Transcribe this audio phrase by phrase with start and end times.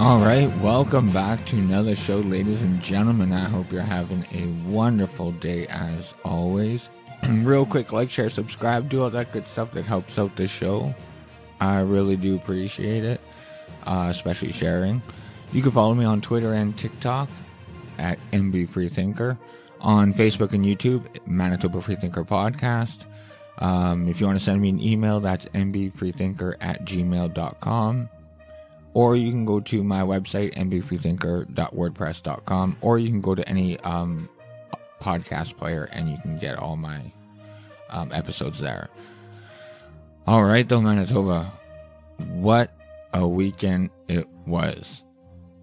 [0.00, 3.34] All right, welcome back to another show, ladies and gentlemen.
[3.34, 6.88] I hope you're having a wonderful day as always.
[7.28, 10.94] Real quick, like, share, subscribe, do all that good stuff that helps out the show.
[11.60, 13.20] I really do appreciate it,
[13.84, 15.02] uh, especially sharing.
[15.52, 17.28] You can follow me on Twitter and TikTok
[17.98, 19.36] at MB Freethinker,
[19.82, 23.04] on Facebook and YouTube, Manitoba Freethinker Podcast.
[23.58, 28.08] Um, if you want to send me an email, that's mbfreethinker at gmail.com
[28.94, 34.28] or you can go to my website mbfreethinker.wordpress.com or you can go to any um,
[35.00, 37.00] podcast player and you can get all my
[37.88, 38.88] um, episodes there.
[40.26, 41.52] All right though manitoba
[42.18, 42.74] what
[43.12, 45.02] a weekend it was.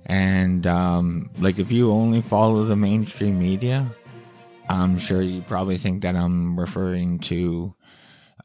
[0.06, 3.90] And um, like if you only follow the mainstream media
[4.70, 7.74] i'm sure you probably think that i'm referring to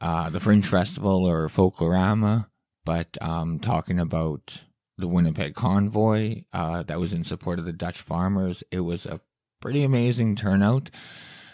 [0.01, 2.47] uh, the fringe festival or folklorama
[2.85, 4.61] but um, talking about
[4.99, 8.63] the Winnipeg convoy uh, that was in support of the Dutch farmers.
[8.71, 9.21] It was a
[9.61, 10.91] pretty amazing turnout.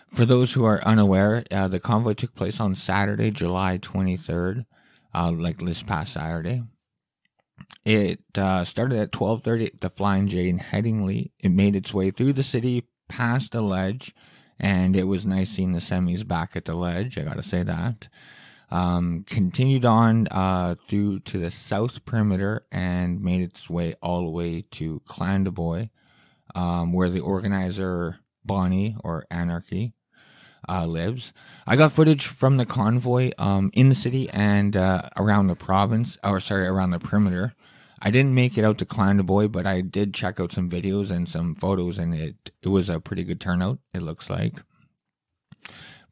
[0.08, 4.64] For those who are unaware, uh, the convoy took place on Saturday, July 23rd,
[5.14, 6.62] uh, like this past Saturday.
[7.84, 11.32] It uh, started at 12:30 at the Flying J in Headingley.
[11.38, 14.14] It made its way through the city, past the ledge,
[14.58, 17.18] and it was nice seeing the semis back at the ledge.
[17.18, 18.08] I gotta say that
[18.70, 24.30] um, continued on uh, through to the south perimeter and made its way all the
[24.30, 25.90] way to Clandeboye,
[26.54, 29.94] um, where the organizer Bonnie or Anarchy
[30.68, 31.32] uh, lives.
[31.66, 36.18] I got footage from the convoy um, in the city and uh, around the province,
[36.22, 37.54] or sorry, around the perimeter.
[38.00, 41.28] I didn't make it out to Clandeboye, but I did check out some videos and
[41.28, 43.78] some photos, and it it was a pretty good turnout.
[43.92, 44.62] It looks like.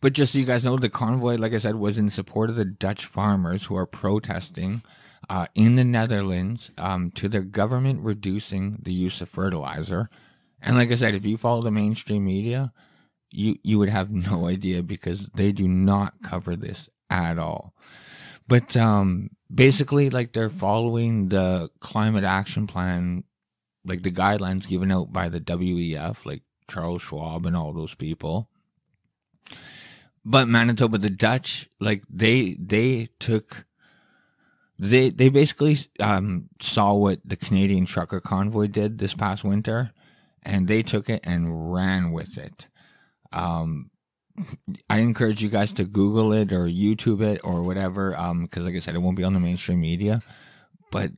[0.07, 2.55] But just so you guys know, the convoy, like I said, was in support of
[2.55, 4.85] the Dutch farmers who are protesting
[5.29, 10.09] uh, in the Netherlands um, to their government reducing the use of fertilizer.
[10.63, 12.73] And like I said, if you follow the mainstream media,
[13.33, 17.75] you you would have no idea because they do not cover this at all.
[18.47, 23.25] But um, basically, like they're following the climate action plan,
[23.85, 28.49] like the guidelines given out by the WEF, like Charles Schwab and all those people
[30.29, 33.65] but Manitoba, the Dutch, like they they took
[34.77, 39.93] they they basically um, saw what the Canadian trucker convoy did this past winter,
[40.43, 42.67] and they took it and ran with it.
[43.33, 43.93] Um,
[44.91, 48.75] I encourage you guys to Google it or YouTube it or whatever, because um, like
[48.75, 50.23] I said, it won't be on the mainstream media,
[50.91, 51.13] but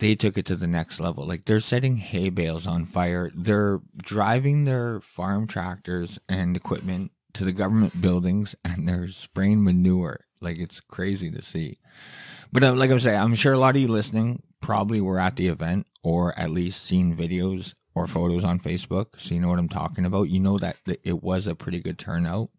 [0.00, 1.26] they took it to the next level.
[1.26, 3.30] Like they're setting hay bales on fire.
[3.34, 10.20] They're driving their farm tractors and equipment to the government buildings and they're spraying manure.
[10.40, 11.78] Like it's crazy to see.
[12.52, 15.18] But uh, like I was saying, I'm sure a lot of you listening probably were
[15.18, 19.18] at the event or at least seen videos or photos on Facebook.
[19.20, 20.28] So you know what I'm talking about.
[20.28, 22.50] You know that it was a pretty good turnout.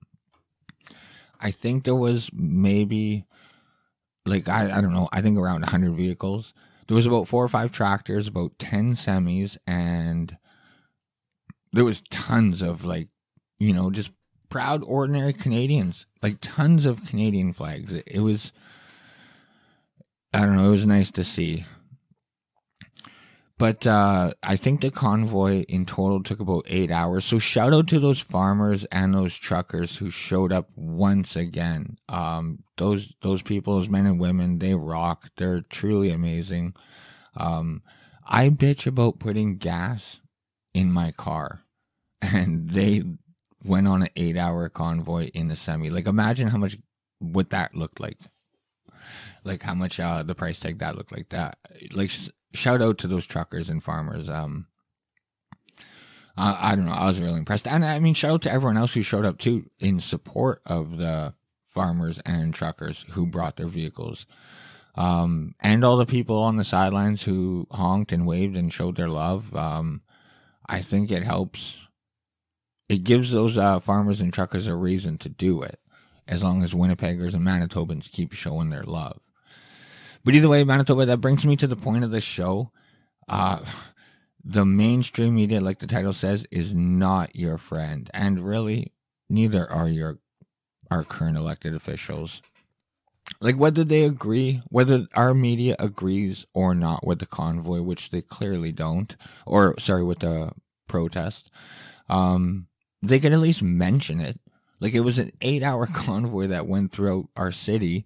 [1.40, 3.26] I think there was maybe
[4.26, 6.54] like I, I don't know, I think around 100 vehicles.
[6.88, 10.38] There was about four or five tractors, about 10 semis and
[11.74, 13.08] there was tons of like,
[13.60, 14.12] you know, just
[14.52, 17.92] proud, ordinary Canadians, like tons of Canadian flags.
[17.94, 18.52] It, it was,
[20.32, 21.66] I don't know, it was nice to see.
[23.58, 27.26] But uh, I think the convoy in total took about eight hours.
[27.26, 31.98] So shout out to those farmers and those truckers who showed up once again.
[32.10, 35.30] Um, those those people, those men and women, they rock.
[35.38, 36.74] They're truly amazing.
[37.38, 37.84] Um,
[38.28, 40.22] I bitch about putting gas
[40.74, 41.62] in my car,
[42.22, 43.04] and they
[43.64, 45.90] went on an eight hour convoy in the semi.
[45.90, 46.78] Like imagine how much
[47.20, 48.18] what that looked like.
[49.44, 51.58] Like how much uh the price tag that looked like that.
[51.92, 54.30] Like sh- shout out to those truckers and farmers.
[54.30, 54.68] Um
[56.38, 56.94] uh, I don't know.
[56.94, 57.68] I was really impressed.
[57.68, 60.98] And I mean shout out to everyone else who showed up too in support of
[60.98, 61.34] the
[61.64, 64.26] farmers and truckers who brought their vehicles.
[64.96, 69.10] Um and all the people on the sidelines who honked and waved and showed their
[69.10, 69.56] love.
[69.56, 70.02] Um
[70.68, 71.78] I think it helps
[72.92, 75.80] it gives those uh, farmers and truckers a reason to do it,
[76.28, 79.22] as long as Winnipeggers and Manitobans keep showing their love.
[80.26, 82.70] But either way, Manitoba, that brings me to the point of the show.
[83.30, 83.60] Uh,
[84.44, 88.92] the mainstream media, like the title says, is not your friend, and really,
[89.30, 90.20] neither are your
[90.92, 92.42] our current elected officials.
[93.40, 98.22] Like whether they agree, whether our media agrees or not with the convoy, which they
[98.22, 99.16] clearly don't,
[99.46, 100.52] or sorry, with the
[100.90, 101.50] protest.
[102.10, 102.68] Um,
[103.02, 104.40] they could at least mention it.
[104.80, 108.06] Like it was an eight hour convoy that went throughout our city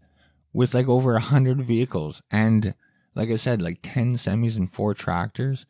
[0.54, 2.74] with like over a hundred vehicles and
[3.16, 5.66] like I said, like ten semis and four tractors.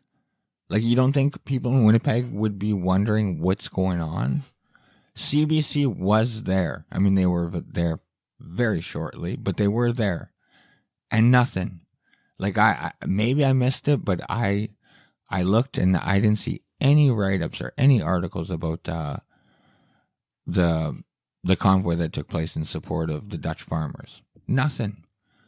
[0.67, 4.43] Like, you don't think people in Winnipeg would be wondering what's going on?
[5.15, 6.85] CBC was there.
[6.91, 7.99] I mean, they were there
[8.39, 10.31] very shortly, but they were there,
[11.09, 11.81] and nothing.
[12.37, 14.69] Like I, I maybe I missed it, but I,
[15.29, 19.17] I looked and I didn't see any write ups or any articles about uh,
[20.45, 21.03] the
[21.43, 24.21] the convoy that took place in support of the Dutch farmers.
[24.47, 25.03] Nothing.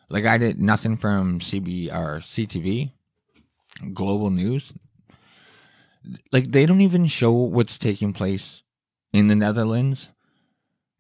[0.09, 2.91] Like I did nothing from CB or CTV,
[3.93, 4.73] Global News.
[6.31, 8.63] Like they don't even show what's taking place
[9.13, 10.09] in the Netherlands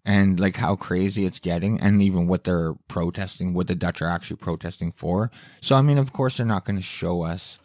[0.05, 4.09] and like how crazy it's getting and even what they're protesting, what the Dutch are
[4.09, 5.31] actually protesting for.
[5.61, 7.57] So I mean, of course they're not going to show us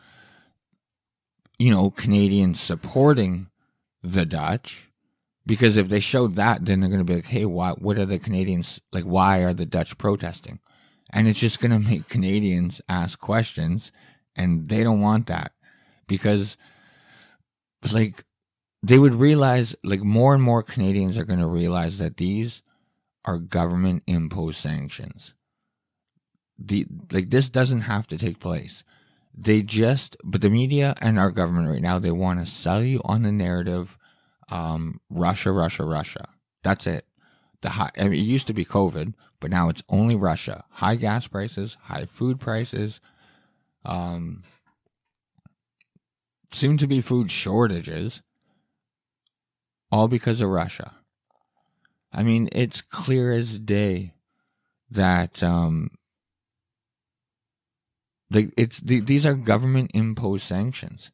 [1.58, 3.49] you know, Canadians supporting
[4.02, 4.88] the Dutch
[5.44, 8.06] because if they showed that, then they're going to be like, hey, why, what are
[8.06, 10.60] the Canadians, like, why are the Dutch protesting?
[11.12, 13.93] And it's just going to make Canadians ask questions,
[14.37, 15.52] and they don't want that
[16.06, 16.56] because,
[17.93, 18.25] like,
[18.82, 22.62] they would realize, like, more and more Canadians are going to realize that these
[23.25, 25.34] are government imposed sanctions.
[26.58, 28.84] The, like, this doesn't have to take place.
[29.34, 33.00] They just, but the media and our government right now, they want to sell you
[33.05, 33.96] on the narrative
[34.50, 36.29] um, Russia, Russia, Russia.
[36.62, 37.06] That's it.
[37.62, 40.64] The high, I mean, it used to be COVID, but now it's only Russia.
[40.70, 43.00] High gas prices, high food prices,
[43.84, 44.43] um,
[46.52, 48.20] soon to be food shortages,
[49.90, 50.94] all because of Russia.
[52.12, 54.14] I mean, it's clear as day
[54.90, 55.90] that um,
[58.56, 61.11] it's the, these are government imposed sanctions.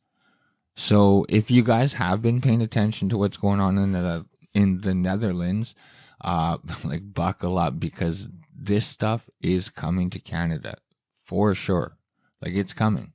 [0.76, 4.80] So if you guys have been paying attention to what's going on in the in
[4.82, 5.74] the Netherlands,
[6.20, 10.78] uh, like buckle up because this stuff is coming to Canada
[11.24, 11.96] for sure.
[12.40, 13.12] Like it's coming.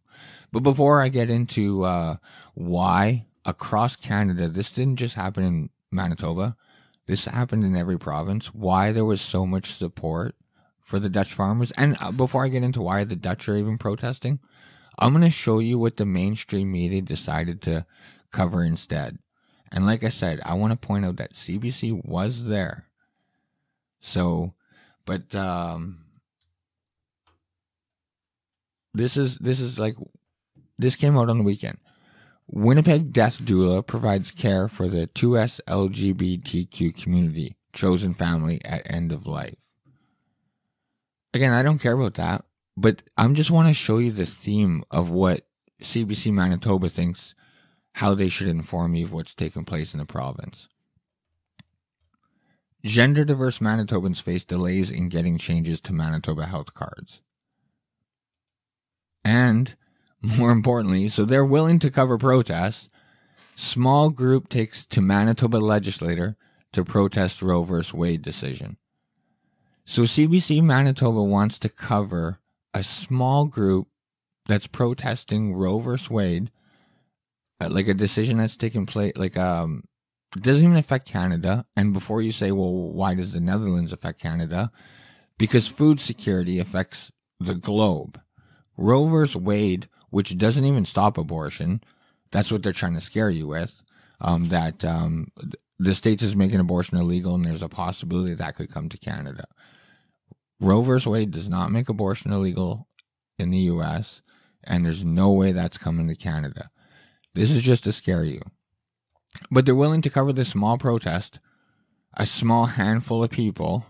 [0.51, 2.17] But before I get into uh,
[2.53, 6.55] why across Canada, this didn't just happen in Manitoba.
[7.07, 8.53] This happened in every province.
[8.53, 10.35] Why there was so much support
[10.83, 11.71] for the Dutch farmers.
[11.71, 14.39] And uh, before I get into why the Dutch are even protesting,
[15.00, 17.85] I'm going to show you what the mainstream media decided to
[18.31, 19.18] cover instead.
[19.71, 22.85] And like I said, I want to point out that CBC was there.
[24.01, 24.53] So,
[25.06, 26.00] but um
[28.94, 29.95] this is this is like
[30.77, 31.77] this came out on the weekend.
[32.47, 39.25] Winnipeg Death Doula provides care for the 2S LGBTQ community chosen family at end of
[39.25, 39.62] life.
[41.33, 42.45] Again, I don't care about that.
[42.75, 45.45] But I'm just want to show you the theme of what
[45.81, 47.35] CBC Manitoba thinks
[47.94, 50.68] how they should inform you of what's taking place in the province.
[52.83, 57.21] Gender diverse Manitobans face delays in getting changes to Manitoba health cards.
[59.24, 59.75] And
[60.21, 62.89] more importantly, so they're willing to cover protests.
[63.56, 66.36] Small group takes to Manitoba legislator
[66.74, 67.83] to protest Roe v.
[67.94, 68.77] Wade decision.
[69.85, 72.39] So CBC Manitoba wants to cover
[72.74, 73.88] a small group
[74.45, 76.51] that's protesting Roe versus Wade,
[77.62, 79.83] uh, like a decision that's taken place, like um,
[80.35, 81.65] it doesn't even affect Canada.
[81.75, 84.72] And before you say, well, why does the Netherlands affect Canada?
[85.38, 88.19] Because food security affects the globe.
[88.77, 91.81] Roe versus Wade, which doesn't even stop abortion,
[92.31, 93.74] that's what they're trying to scare you with.
[94.22, 95.27] Um, that um,
[95.77, 99.46] the states is making abortion illegal, and there's a possibility that could come to Canada.
[100.63, 101.05] Roe vs.
[101.05, 102.88] Wade does not make abortion illegal
[103.38, 104.22] in the U.S.,
[104.63, 106.70] and there's no way that's coming to Canada.
[107.34, 108.41] This is just to scare you.
[109.51, 111.39] But they're willing to cover this small protest,
[112.13, 113.86] a small handful of people,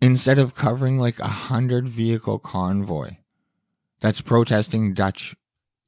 [0.00, 3.16] instead of covering like a hundred vehicle convoy
[4.00, 5.36] that's protesting Dutch,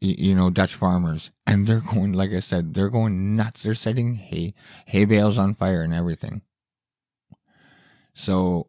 [0.00, 1.30] you know, Dutch farmers.
[1.46, 3.62] And they're going, like I said, they're going nuts.
[3.62, 4.52] They're setting hay,
[4.84, 6.42] hay bales on fire and everything.
[8.12, 8.68] So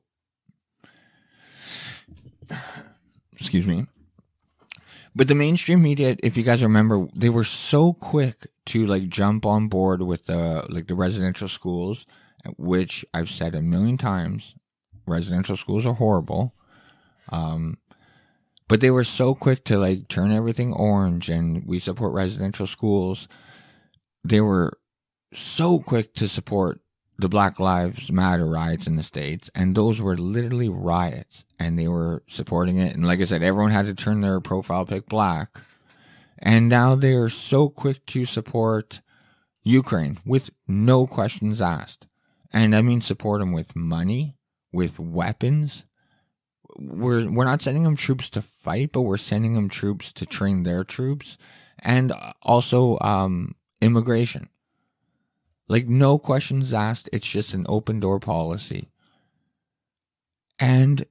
[3.43, 3.85] excuse me.
[5.15, 9.45] But the mainstream media, if you guys remember, they were so quick to like jump
[9.45, 12.05] on board with the like the residential schools,
[12.57, 14.55] which I've said a million times,
[15.05, 16.53] residential schools are horrible.
[17.29, 17.77] Um,
[18.67, 23.27] but they were so quick to like turn everything orange and we support residential schools.
[24.23, 24.79] They were
[25.33, 26.79] so quick to support
[27.17, 31.87] the Black Lives Matter riots in the States, and those were literally riots, and they
[31.87, 32.95] were supporting it.
[32.95, 35.59] And like I said, everyone had to turn their profile pic black.
[36.39, 39.01] And now they are so quick to support
[39.63, 42.07] Ukraine with no questions asked.
[42.51, 44.35] And I mean, support them with money,
[44.71, 45.85] with weapons.
[46.77, 50.63] We're, we're not sending them troops to fight, but we're sending them troops to train
[50.63, 51.37] their troops
[51.79, 54.49] and also um, immigration.
[55.67, 57.09] Like, no questions asked.
[57.13, 58.89] It's just an open door policy.
[60.59, 61.05] And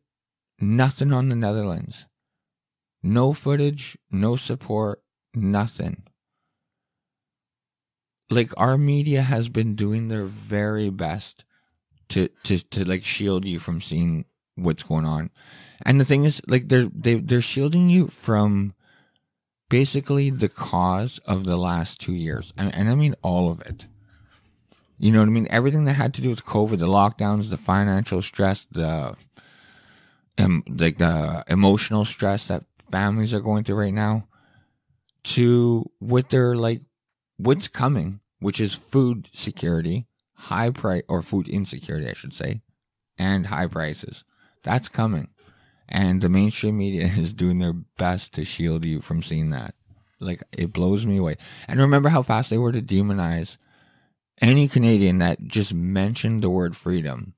[0.61, 2.07] nothing on the Netherlands.
[3.03, 5.03] No footage, no support,
[5.35, 6.05] nothing.
[8.31, 11.45] Like, our media has been doing their very best
[12.11, 15.31] to, to, to like shield you from seeing what's going on.
[15.85, 18.75] And the thing is, like, they're, they, they're shielding you from
[19.69, 22.53] basically the cause of the last two years.
[22.57, 23.87] And, and I mean all of it.
[24.99, 25.49] You know what I mean?
[25.51, 29.17] Everything that had to do with COVID, the lockdowns, the financial stress, the
[30.39, 34.29] um, like the emotional stress that families are going through right now,
[35.25, 36.83] to what they're like,
[37.37, 42.63] what's coming, which is food security, high price or food insecurity, I should say,
[43.19, 44.25] and high prices.
[44.63, 45.29] That's coming,
[45.89, 49.75] and the mainstream media is doing their best to shield you from seeing that.
[50.21, 51.37] Like it blows me away.
[51.67, 53.57] And remember how fast they were to demonize
[54.43, 57.35] any Canadian that just mentioned the word freedom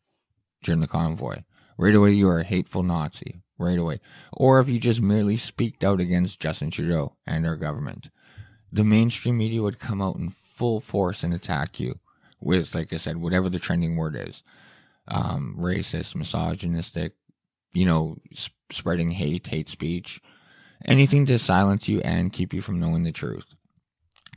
[0.63, 1.43] during the convoy.
[1.79, 3.43] Right away, you are a hateful Nazi.
[3.59, 4.01] Right away.
[4.33, 8.11] Or if you just merely speaked out against Justin Trudeau and our government,
[8.73, 12.01] the mainstream media would come out in full force and attack you
[12.41, 14.43] with, like I said, whatever the trending word is
[15.09, 17.13] um, racist, misogynistic,
[17.73, 20.21] you know, sp- spreading hate, hate speech,
[20.85, 23.55] anything to silence you and keep you from knowing the truth.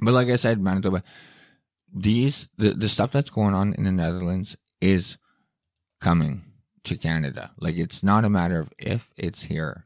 [0.02, 1.04] But like I said, Manitoba,
[1.94, 5.18] these the, the stuff that's going on in the Netherlands is
[6.00, 6.44] coming
[6.84, 7.52] to Canada.
[7.60, 9.86] Like it's not a matter of if it's here.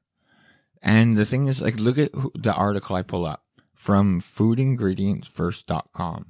[0.82, 3.44] And the thing is like look at the article I pull up
[3.76, 6.26] from foodingredientsfirst.com.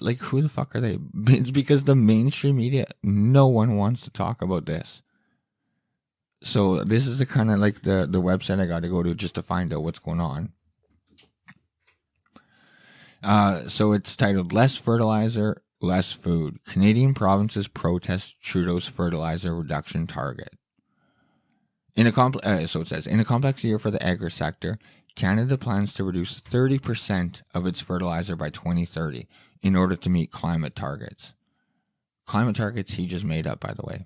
[0.00, 0.98] Like who the fuck are they?
[1.28, 5.02] It's because the mainstream media no one wants to talk about this.
[6.42, 9.14] So this is the kind of like the the website I got to go to
[9.14, 10.52] just to find out what's going on.
[13.24, 16.62] Uh, so it's titled Less Fertilizer, Less Food.
[16.66, 20.50] Canadian provinces protest Trudeau's fertilizer reduction target.
[21.96, 24.78] In a complex, uh, so it says, in a complex year for the agri sector,
[25.16, 29.26] Canada plans to reduce 30% of its fertilizer by 2030
[29.62, 31.32] in order to meet climate targets.
[32.26, 34.04] Climate targets he just made up, by the way.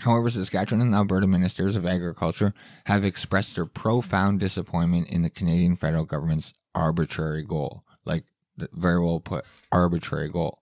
[0.00, 2.54] However, Saskatchewan and Alberta ministers of agriculture
[2.86, 8.24] have expressed their profound disappointment in the Canadian federal government's arbitrary goal like
[8.72, 10.60] very well put, arbitrary goal.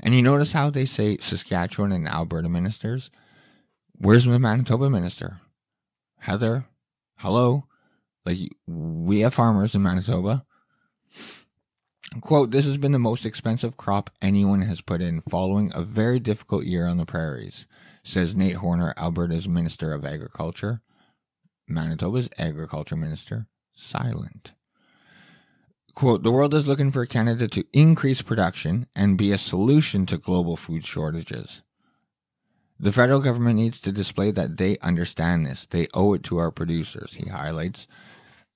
[0.00, 3.10] And you notice how they say Saskatchewan and Alberta ministers?
[3.92, 5.40] Where's the Manitoba minister?
[6.18, 6.66] Heather,
[7.16, 7.66] hello?
[8.24, 10.44] Like, we have farmers in Manitoba.
[12.20, 16.18] Quote, this has been the most expensive crop anyone has put in following a very
[16.18, 17.66] difficult year on the prairies,
[18.02, 20.82] says Nate Horner, Alberta's Minister of Agriculture.
[21.68, 24.52] Manitoba's Agriculture Minister, silent.
[25.96, 30.18] Quote, the world is looking for Canada to increase production and be a solution to
[30.18, 31.62] global food shortages.
[32.78, 35.64] The federal government needs to display that they understand this.
[35.64, 37.86] They owe it to our producers, he highlights.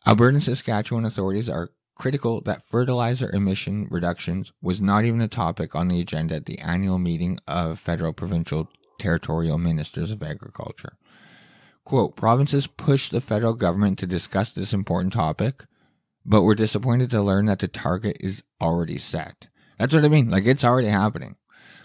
[0.07, 5.75] Alberta and Saskatchewan authorities are critical that fertilizer emission reductions was not even a topic
[5.75, 8.69] on the agenda at the annual meeting of federal, provincial,
[8.99, 10.99] territorial ministers of agriculture.
[11.85, 15.65] Quote, provinces push the federal government to discuss this important topic
[16.25, 19.49] but we're disappointed to learn that the target is already set.
[19.79, 20.31] That's what I mean.
[20.31, 21.37] Like it's already happening.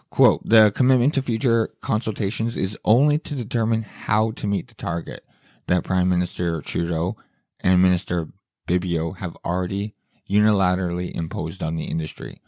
[0.09, 5.23] Quote, the commitment to future consultations is only to determine how to meet the target
[5.67, 7.17] that Prime Minister Trudeau
[7.61, 8.29] and Minister
[8.67, 9.95] Bibeau have already
[10.29, 12.41] unilaterally imposed on the industry,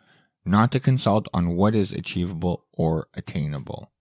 [0.46, 3.91] not to consult on what is achievable or attainable.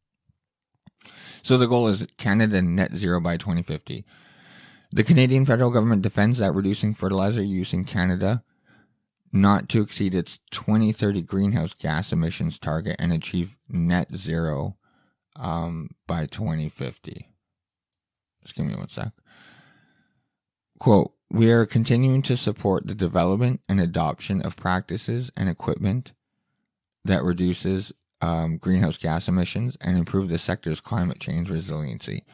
[1.43, 4.05] So the goal is Canada net zero by 2050.
[4.97, 8.43] The Canadian federal government defends that reducing fertilizer use in Canada
[9.31, 14.79] not to exceed its 2030 greenhouse gas emissions target and achieve net zero
[15.39, 17.29] um, by 2050.
[18.41, 19.13] Just give me one sec.
[20.79, 26.13] Quote, we are continuing to support the development and adoption of practices and equipment
[27.05, 32.25] that reduces um, greenhouse gas emissions and improve the sector's climate change resiliency.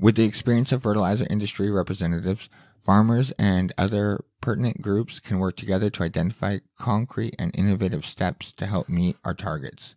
[0.00, 2.48] With the experience of fertilizer industry representatives,
[2.80, 8.66] farmers and other pertinent groups can work together to identify concrete and innovative steps to
[8.66, 9.94] help meet our targets,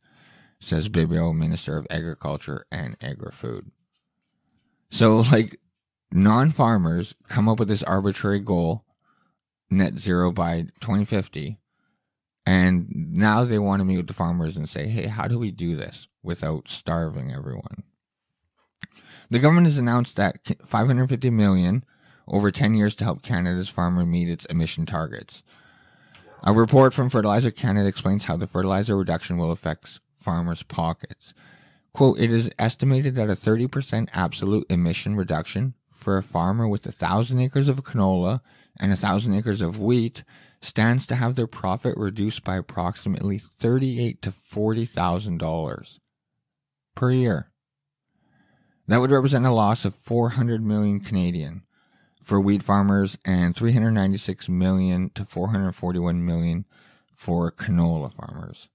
[0.60, 3.72] says Bibeau, Minister of Agriculture and Agri-Food.
[4.92, 5.58] So, like,
[6.12, 8.84] non farmers come up with this arbitrary goal,
[9.70, 11.60] net zero by 2050,
[12.46, 15.50] and now they want to meet with the farmers and say, hey, how do we
[15.50, 17.84] do this without starving everyone?
[19.34, 21.84] The government has announced that 550 million
[22.28, 25.42] over 10 years to help Canada's farmer meet its emission targets.
[26.44, 31.34] A report from Fertilizer Canada explains how the fertilizer reduction will affect farmers' pockets.
[31.94, 36.92] Quote, it is estimated that a 30% absolute emission reduction for a farmer with a
[36.92, 38.42] thousand acres of canola
[38.80, 40.24] and a thousand acres of wheat
[40.62, 46.00] stands to have their profit reduced by approximately thirty-eight to forty thousand dollars
[46.94, 47.48] per year.
[48.88, 51.64] That would represent a loss of 400 million Canadian
[52.22, 56.66] for wheat farmers and 396 million to 441 million
[57.14, 58.70] for canola farmers.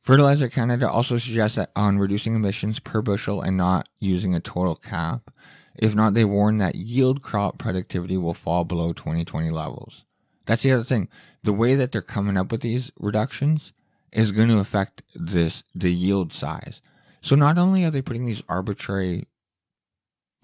[0.00, 4.76] Fertilizer Canada also suggests that on reducing emissions per bushel and not using a total
[4.76, 5.32] cap,
[5.74, 10.04] if not, they warn that yield crop productivity will fall below 2020 levels.
[10.46, 11.08] That's the other thing.
[11.42, 13.72] The way that they're coming up with these reductions
[14.12, 16.80] is going to affect this the yield size.
[17.26, 19.26] So not only are they putting these arbitrary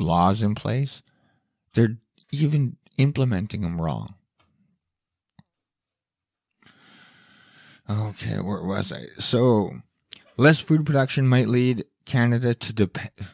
[0.01, 1.01] laws in place,
[1.75, 1.99] they're
[2.33, 4.15] even implementing them wrong.
[7.89, 9.03] Okay, where was I?
[9.21, 9.83] So,
[10.37, 13.29] less food production might lead Canada to depend.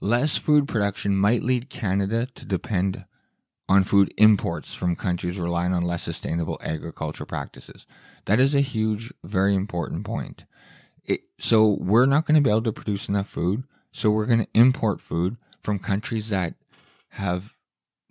[0.00, 3.04] Less food production might lead Canada to depend
[3.68, 7.86] on food imports from countries relying on less sustainable agriculture practices.
[8.24, 10.44] That is a huge, very important point.
[11.10, 13.64] It, so we're not going to be able to produce enough food.
[13.90, 16.54] So we're going to import food from countries that
[17.10, 17.56] have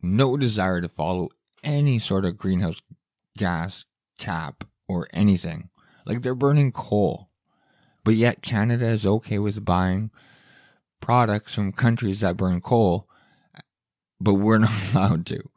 [0.02, 1.30] no desire to follow
[1.64, 2.82] any sort of greenhouse
[3.38, 3.86] gas
[4.18, 5.70] cap or anything.
[6.06, 7.30] Like they're burning coal.
[8.04, 10.12] But yet Canada is okay with buying
[11.00, 13.08] products from countries that burn coal,
[14.20, 15.50] but we're not allowed to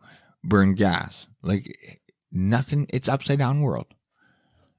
[0.45, 1.27] burn gas.
[1.43, 3.95] Like nothing, it's upside down world.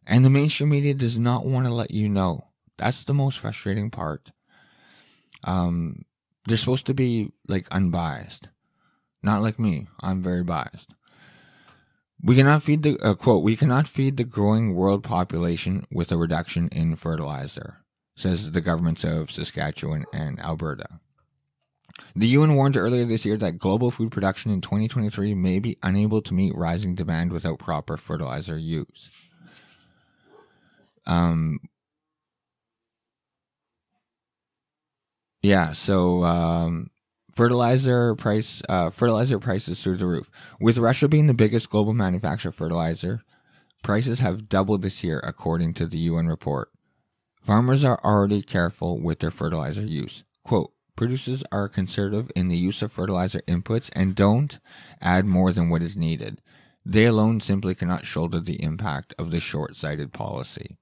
[0.05, 2.52] And the mainstream media does not want to let you know.
[2.77, 4.31] That's the most frustrating part.
[5.43, 6.05] Um,
[6.45, 8.49] they're supposed to be like unbiased,
[9.21, 9.87] not like me.
[10.01, 10.93] I'm very biased.
[12.21, 13.43] We cannot feed the uh, quote.
[13.43, 17.79] We cannot feed the growing world population with a reduction in fertilizer,
[18.15, 20.99] says the governments of Saskatchewan and Alberta.
[22.15, 26.21] The UN warned earlier this year that global food production in 2023 may be unable
[26.23, 29.09] to meet rising demand without proper fertilizer use.
[31.05, 31.59] Um,
[35.43, 36.89] yeah, so um,
[37.35, 40.31] fertilizer price uh, fertilizer prices through the roof.
[40.59, 43.21] With Russia being the biggest global manufacturer of fertilizer,
[43.83, 46.69] prices have doubled this year, according to the UN report.
[47.41, 50.23] Farmers are already careful with their fertilizer use.
[50.45, 54.59] Quote, producers are conservative in the use of fertilizer inputs and don't
[55.01, 56.39] add more than what is needed.
[56.85, 60.77] They alone simply cannot shoulder the impact of the short sighted policy.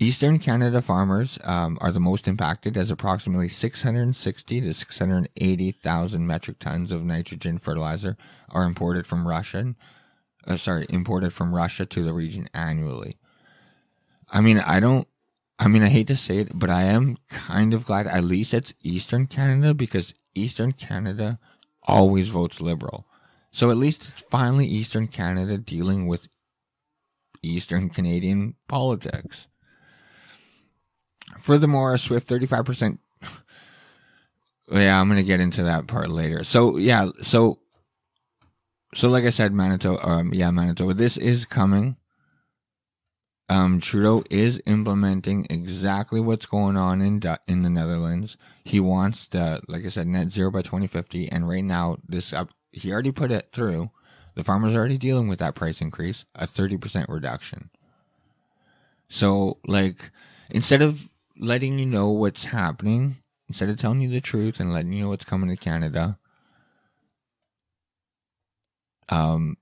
[0.00, 6.92] Eastern Canada farmers um, are the most impacted as approximately 660 to 680,000 metric tons
[6.92, 8.16] of nitrogen fertilizer
[8.50, 9.74] are imported from Russia.
[10.46, 13.16] Uh, sorry, imported from Russia to the region annually.
[14.30, 15.08] I mean, I don't.
[15.58, 18.54] I mean, I hate to say it, but I am kind of glad at least
[18.54, 21.40] it's Eastern Canada because Eastern Canada
[21.82, 23.08] always votes Liberal.
[23.50, 26.28] So at least finally Eastern Canada dealing with
[27.42, 29.47] Eastern Canadian politics.
[31.40, 32.98] Furthermore, swift 35%.
[34.70, 36.44] yeah, I'm going to get into that part later.
[36.44, 37.58] So, yeah, so,
[38.94, 41.96] so like I said, Manitoba, um, yeah, Manitoba, this is coming.
[43.50, 48.36] Um, Trudeau is implementing exactly what's going on in in the Netherlands.
[48.64, 52.34] He wants the, like I said, net zero by 2050, and right now this
[52.72, 53.90] he already put it through.
[54.34, 57.70] The farmers are already dealing with that price increase, a 30% reduction.
[59.08, 60.10] So, like,
[60.50, 64.92] instead of letting you know what's happening instead of telling you the truth and letting
[64.92, 66.18] you know what's coming to Canada.
[69.08, 69.56] Um,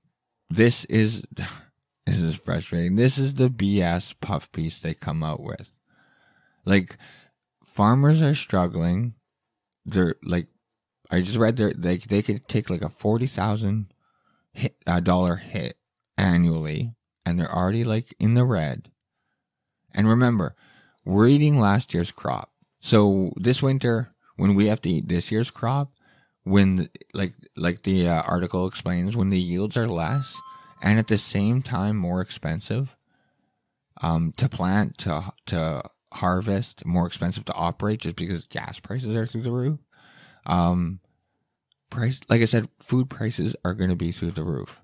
[0.49, 1.23] this is
[2.05, 2.95] this is frustrating.
[2.95, 5.69] This is the BS puff piece they come out with.
[6.65, 6.97] Like
[7.63, 9.13] farmers are struggling.
[9.85, 10.47] They're like,
[11.09, 13.93] I just read there they they could take like a forty thousand
[14.85, 15.77] uh, dollar hit
[16.17, 16.93] annually,
[17.25, 18.89] and they're already like in the red.
[19.93, 20.55] And remember,
[21.07, 22.51] we're eating last year's crop.
[22.81, 25.93] So this winter, when we have to eat this year's crop,
[26.43, 30.35] when like like the uh, article explains, when the yields are less
[30.81, 32.95] and at the same time more expensive
[34.01, 39.25] um, to plant to to harvest, more expensive to operate, just because gas prices are
[39.25, 39.79] through the roof.
[40.45, 40.99] Um,
[41.89, 44.81] price, like I said, food prices are going to be through the roof.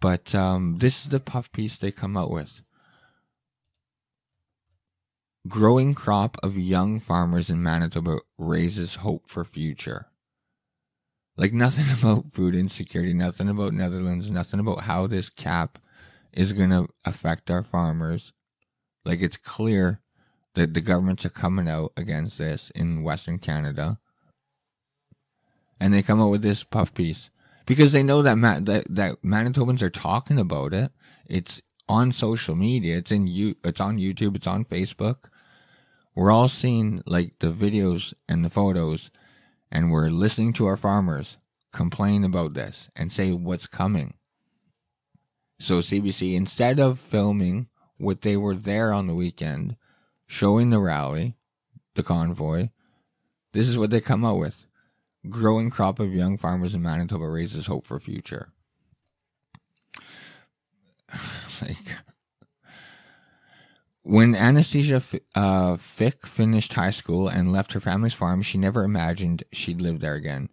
[0.00, 2.62] But um, this is the puff piece they come out with
[5.48, 10.06] growing crop of young farmers in Manitoba raises hope for future.
[11.36, 15.78] Like nothing about food insecurity, nothing about Netherlands, nothing about how this cap
[16.32, 18.32] is going to affect our farmers.
[19.04, 20.00] Like it's clear
[20.54, 23.98] that the governments are coming out against this in Western Canada.
[25.80, 27.30] And they come out with this puff piece
[27.66, 30.92] because they know that Ma- that, that Manitobans are talking about it.
[31.28, 32.98] It's on social media.
[32.98, 33.56] It's in you.
[33.64, 34.36] It's on YouTube.
[34.36, 35.24] It's on Facebook.
[36.14, 39.10] We're all seeing like the videos and the photos,
[39.70, 41.38] and we're listening to our farmers
[41.72, 44.14] complain about this and say what's coming.
[45.58, 49.76] So CBC, instead of filming what they were there on the weekend,
[50.26, 51.36] showing the rally,
[51.94, 52.68] the convoy,
[53.52, 54.66] this is what they come out with.
[55.28, 58.48] Growing crop of young farmers in Manitoba raises hope for future.
[61.62, 61.96] like
[64.02, 65.02] when Anastasia
[65.34, 70.00] uh, Fick finished high school and left her family's farm, she never imagined she'd live
[70.00, 70.48] there again.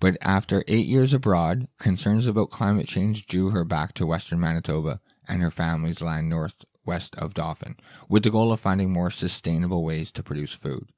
[0.00, 5.00] But after eight years abroad, concerns about climate change drew her back to western Manitoba
[5.28, 7.76] and her family's land northwest of Dauphin,
[8.08, 10.90] with the goal of finding more sustainable ways to produce food.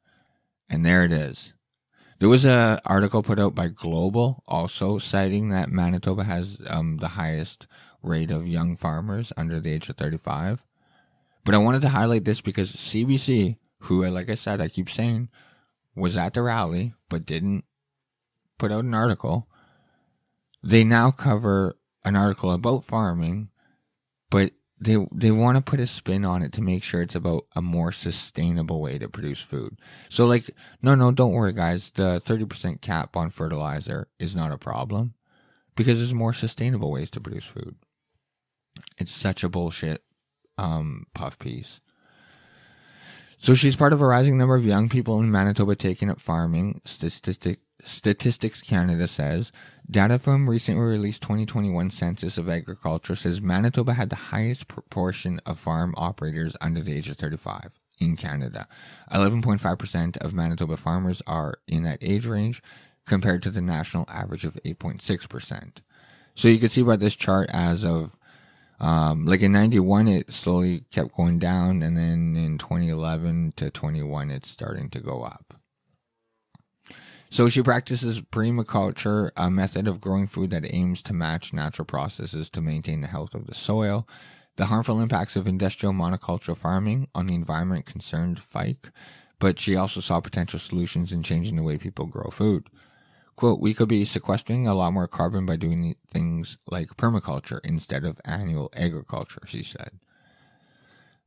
[0.69, 1.53] And there it is.
[2.19, 7.09] There was an article put out by Global also citing that Manitoba has um, the
[7.09, 7.67] highest
[8.03, 10.65] rate of young farmers under the age of 35.
[11.45, 15.29] But I wanted to highlight this because CBC, who, like I said, I keep saying,
[15.95, 17.65] was at the rally but didn't
[18.59, 19.49] put out an article.
[20.63, 23.51] They now cover an article about farming,
[24.31, 27.47] but they they want to put a spin on it to make sure it's about
[27.55, 29.79] a more sustainable way to produce food.
[30.09, 30.51] So like
[30.83, 35.15] no no don't worry guys, the 30% cap on fertilizer is not a problem
[35.77, 37.77] because there's more sustainable ways to produce food.
[38.99, 40.03] It's such a bullshit
[40.59, 41.81] um, puff piece.
[43.39, 46.81] So she's part of a rising number of young people in Manitoba taking up farming.
[46.87, 49.53] Statistic, Statistics Canada says
[49.91, 55.59] data from recently released 2021 census of agriculture says Manitoba had the highest proportion of
[55.59, 58.67] farm operators under the age of 35 in Canada.
[59.13, 62.63] 11.5% of Manitoba farmers are in that age range
[63.07, 65.79] compared to the national average of 8.6%.
[66.35, 68.19] So you can see by this chart as of
[68.81, 74.31] um, like in 91, it slowly kept going down, and then in 2011 to 21,
[74.31, 75.55] it's starting to go up.
[77.31, 82.49] So she practices permaculture, a method of growing food that aims to match natural processes
[82.51, 84.07] to maintain the health of the soil.
[84.57, 88.91] The harmful impacts of industrial monoculture farming on the environment concerned Fike,
[89.41, 92.69] but she also saw potential solutions in changing the way people grow food.
[93.37, 98.05] Quote, we could be sequestering a lot more carbon by doing things like permaculture instead
[98.05, 99.91] of annual agriculture, she said.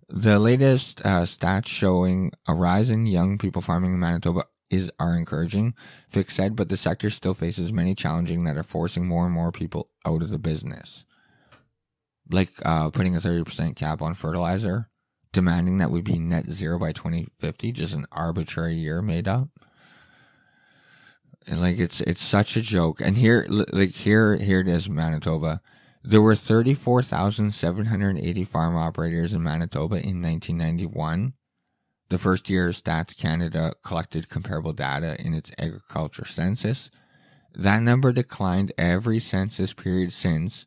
[0.07, 5.17] The latest uh, stats showing a rise in young people farming in Manitoba is are
[5.17, 5.73] encouraging,
[6.07, 9.51] Fick said, but the sector still faces many challenges that are forcing more and more
[9.51, 11.03] people out of the business.
[12.29, 14.89] Like uh, putting a 30% cap on fertilizer,
[15.33, 19.49] demanding that we be net zero by 2050, just an arbitrary year made up
[21.47, 22.99] and like it's it's such a joke.
[23.01, 25.61] And here, like here, here it is, Manitoba.
[26.03, 30.85] There were thirty four thousand seven hundred eighty farm operators in Manitoba in nineteen ninety
[30.85, 31.33] one.
[32.09, 36.89] The first year Stats Canada collected comparable data in its agriculture census.
[37.53, 40.65] That number declined every census period since,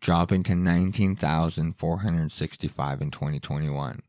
[0.00, 4.02] dropping to 19,465 in 2021.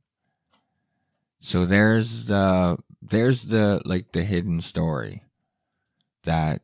[1.40, 5.24] So there's the there's the like the hidden story
[6.26, 6.62] that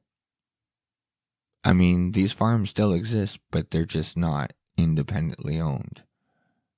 [1.63, 6.04] I mean, these farms still exist, but they're just not independently owned.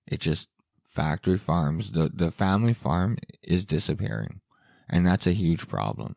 [0.05, 0.49] It just
[0.83, 1.91] factory farms.
[1.91, 4.41] The the family farm is disappearing.
[4.89, 6.15] And that's a huge problem.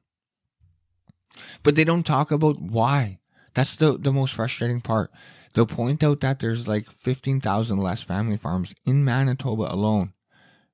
[1.62, 3.20] But they don't talk about why.
[3.55, 5.11] That's the, the most frustrating part.
[5.55, 10.12] They'll point out that there's like 15,000 less family farms in Manitoba alone,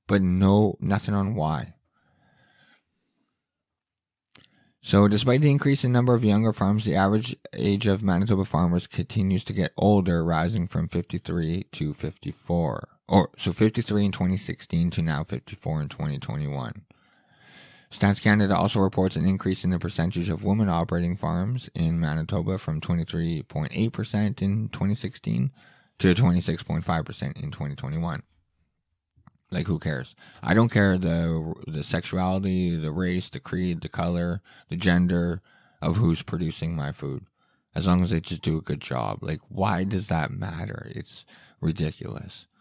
[0.09, 1.75] but no, nothing on why.
[4.85, 8.89] So, despite the increase in number of younger farms, the average age of Manitoba farmers
[8.89, 12.89] continues to get older, rising from 53 to 54.
[13.09, 16.83] Or so 53 in 2016 to now 54 in 2021.
[17.93, 22.59] Stats Canada also reports an increase in the percentage of women operating farms in Manitoba
[22.59, 25.53] from 23.8% in 2016
[25.99, 28.23] to 26.5% in 2021.
[29.53, 30.15] Like who cares?
[30.43, 35.43] I don't care the the sexuality, the race, the creed, the color, the gender
[35.81, 37.27] of who's producing my food.
[37.75, 39.19] As long as they just do a good job.
[39.23, 40.91] Like why does that matter?
[40.95, 41.25] It's
[41.61, 42.47] ridiculous.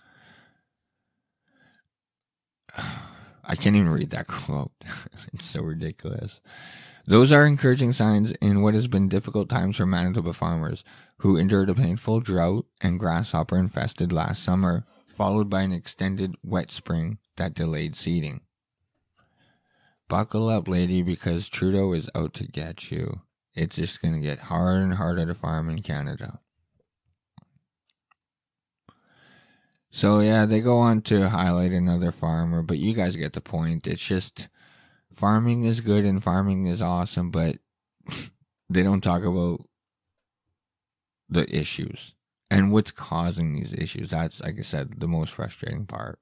[3.44, 4.72] I can't even read that quote.
[5.34, 6.42] it's so ridiculous.
[7.08, 10.84] Those are encouraging signs in what has been difficult times for Manitoba farmers
[11.18, 14.86] who endured a painful drought and grasshopper infested last summer,
[15.22, 18.42] followed by an extended wet spring that delayed seeding.
[20.10, 23.22] Buckle up, lady, because Trudeau is out to get you.
[23.54, 26.40] It's just going to get harder and harder to farm in Canada.
[29.92, 33.86] So, yeah, they go on to highlight another farmer, but you guys get the point.
[33.86, 34.48] It's just
[35.14, 37.58] farming is good and farming is awesome, but
[38.72, 39.68] they don't talk about
[41.30, 42.16] the issues
[42.52, 44.10] and what's causing these issues.
[44.10, 46.20] That's, like I said, the most frustrating part.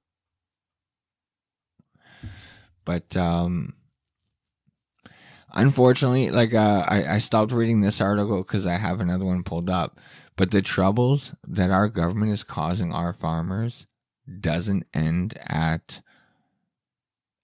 [2.85, 3.73] But um,
[5.53, 9.69] unfortunately, like uh, I, I stopped reading this article because I have another one pulled
[9.71, 9.99] up.
[10.35, 13.87] But the troubles that our government is causing our farmers
[14.39, 16.01] doesn't end at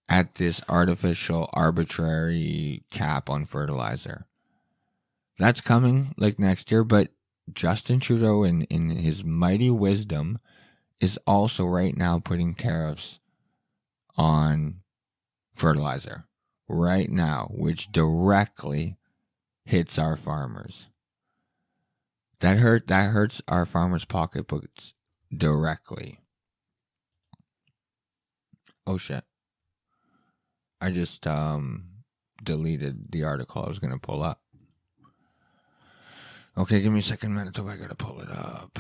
[0.08, 4.28] at this artificial arbitrary cap on fertilizer.
[5.40, 7.10] That's coming like next year, but
[7.54, 10.38] Justin Trudeau in, in his mighty wisdom
[11.00, 13.20] is also right now putting tariffs
[14.18, 14.82] on
[15.54, 16.26] fertilizer
[16.68, 18.98] right now, which directly
[19.66, 20.88] hits our farmers.
[22.40, 24.94] That hurt that hurts our farmers' pocketbooks
[25.36, 26.20] directly.
[28.86, 29.24] Oh shit.
[30.82, 31.86] I just um
[32.44, 34.42] deleted the article I was gonna pull up.
[36.58, 38.80] Okay, give me a second minute I gotta pull it up.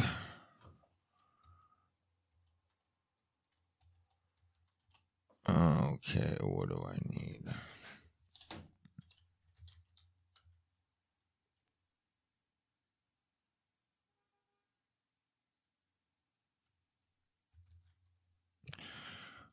[5.48, 7.44] Okay, what do I need?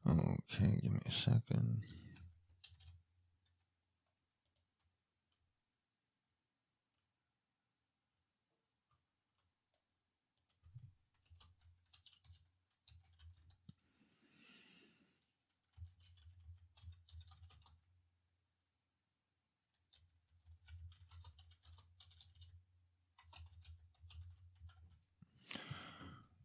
[0.09, 1.83] Okay, give me a second.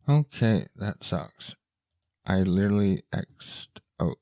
[0.10, 1.56] Okay, that sucks.
[2.26, 4.18] I literally X'd out.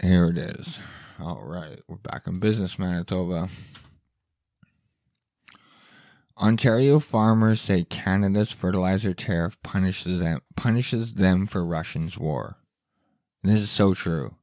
[0.00, 0.78] Here it is.
[1.18, 3.48] All right, we're back in business, Manitoba.
[6.40, 12.58] Ontario farmers say Canada's fertilizer tariff punishes them punishes them for Russia's war.
[13.42, 14.36] This is so true.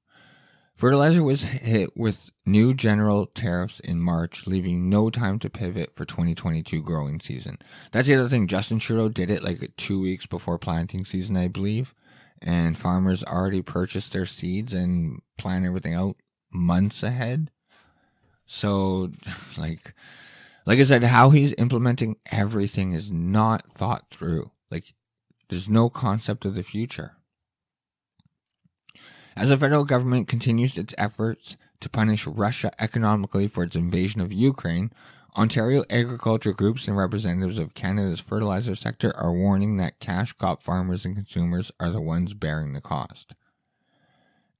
[0.75, 6.03] Fertilizer was hit with new general tariffs in March, leaving no time to pivot for
[6.03, 7.57] 2022 growing season.
[7.93, 8.47] That's the other thing.
[8.47, 11.95] Justin Trudeau did it like two weeks before planting season, I believe,
[12.41, 16.17] and farmers already purchased their seeds and plan everything out
[16.51, 17.51] months ahead.
[18.45, 19.11] So,
[19.57, 19.93] like,
[20.65, 24.51] like I said, how he's implementing everything is not thought through.
[24.69, 24.93] Like,
[25.47, 27.13] there's no concept of the future.
[29.35, 34.31] As the federal government continues its efforts to punish Russia economically for its invasion of
[34.31, 34.91] Ukraine,
[35.35, 41.03] Ontario agriculture groups and representatives of Canada's fertilizer sector are warning that cash crop farmers
[41.03, 43.33] and consumers are the ones bearing the cost.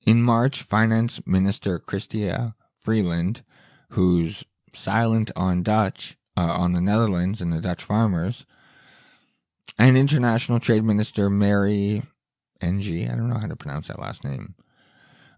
[0.06, 3.44] In March, Finance Minister Chrystia Freeland,
[3.92, 8.46] who's silent on Dutch, uh, on the Netherlands and the Dutch farmers,
[9.80, 12.04] and International Trade Minister Mary
[12.62, 14.56] Ng, I don't know how to pronounce that last name,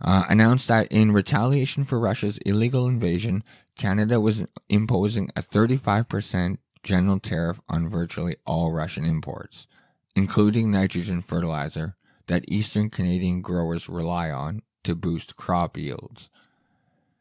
[0.01, 3.43] uh, announced that in retaliation for Russia's illegal invasion,
[3.77, 9.67] Canada was imposing a 35% general tariff on virtually all Russian imports,
[10.15, 11.95] including nitrogen fertilizer
[12.27, 16.29] that Eastern Canadian growers rely on to boost crop yields.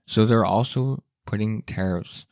[0.07, 2.27] So they're also putting tariffs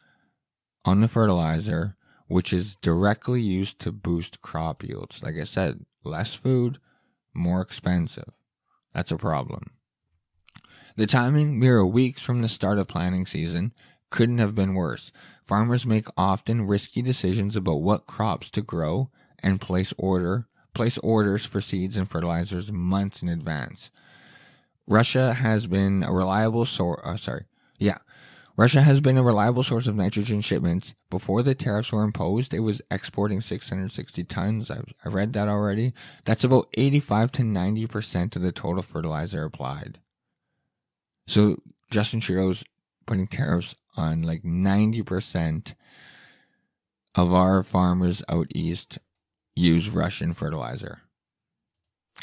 [0.84, 1.96] on the fertilizer,
[2.28, 5.22] which is directly used to boost crop yields.
[5.22, 6.78] Like I said, less food,
[7.32, 8.30] more expensive.
[8.92, 9.70] That's a problem.
[10.96, 13.72] The timing, mere weeks from the start of planting season,
[14.10, 15.10] couldn't have been worse.
[15.44, 19.10] Farmers make often risky decisions about what crops to grow
[19.42, 23.90] and place order place orders for seeds and fertilizers months in advance.
[24.86, 27.00] Russia has been a reliable source.
[27.04, 27.44] Uh, sorry,
[27.78, 27.98] yeah,
[28.56, 30.94] Russia has been a reliable source of nitrogen shipments.
[31.10, 34.70] Before the tariffs were imposed, it was exporting 660 tons.
[34.70, 35.94] I've, I read that already.
[36.24, 40.00] That's about 85 to 90 percent of the total fertilizer applied.
[41.26, 41.58] So
[41.90, 42.64] Justin Trudeau's
[43.06, 45.74] putting tariffs on like 90%
[47.14, 48.98] of our farmers out east
[49.54, 51.02] use Russian fertilizer.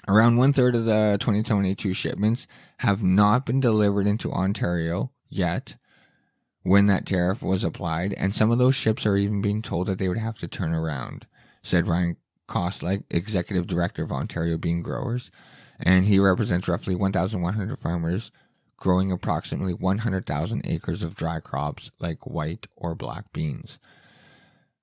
[0.08, 5.76] Around one third of the 2022 shipments have not been delivered into Ontario yet
[6.64, 9.98] when that tariff was applied, and some of those ships are even being told that
[9.98, 11.26] they would have to turn around,
[11.64, 15.32] said Ryan Koslick, executive director of Ontario Bean Growers,
[15.80, 18.32] and he represents roughly 1,100 farmers
[18.82, 23.78] growing approximately 100,000 acres of dry crops like white or black beans.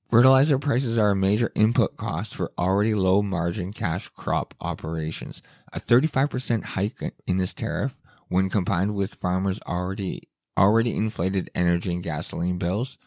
[0.09, 5.43] Fertilizer prices are a major input cost for already low margin cash crop operations.
[5.73, 12.03] A 35% hike in this tariff, when combined with farmers' already already inflated energy and
[12.03, 12.99] gasoline bills,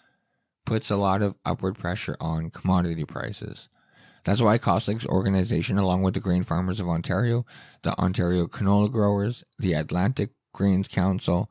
[0.66, 3.70] puts a lot of upward pressure on commodity prices.
[4.26, 7.46] That's why Koslick's organization, along with the Grain Farmers of Ontario,
[7.82, 11.50] the Ontario Canola Growers, the Atlantic Grains Council,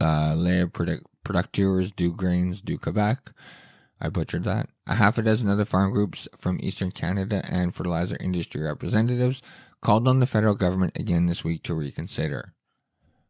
[0.00, 3.32] uh, Les Producteurs du Grains du Quebec,
[4.00, 8.16] I butchered that, a half a dozen other farm groups from Eastern Canada and fertilizer
[8.20, 9.40] industry representatives
[9.80, 12.52] called on the federal government again this week to reconsider.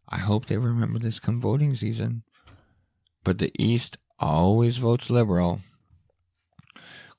[0.08, 2.22] I hope they remember this come voting season.
[3.24, 5.60] But the East always votes liberal.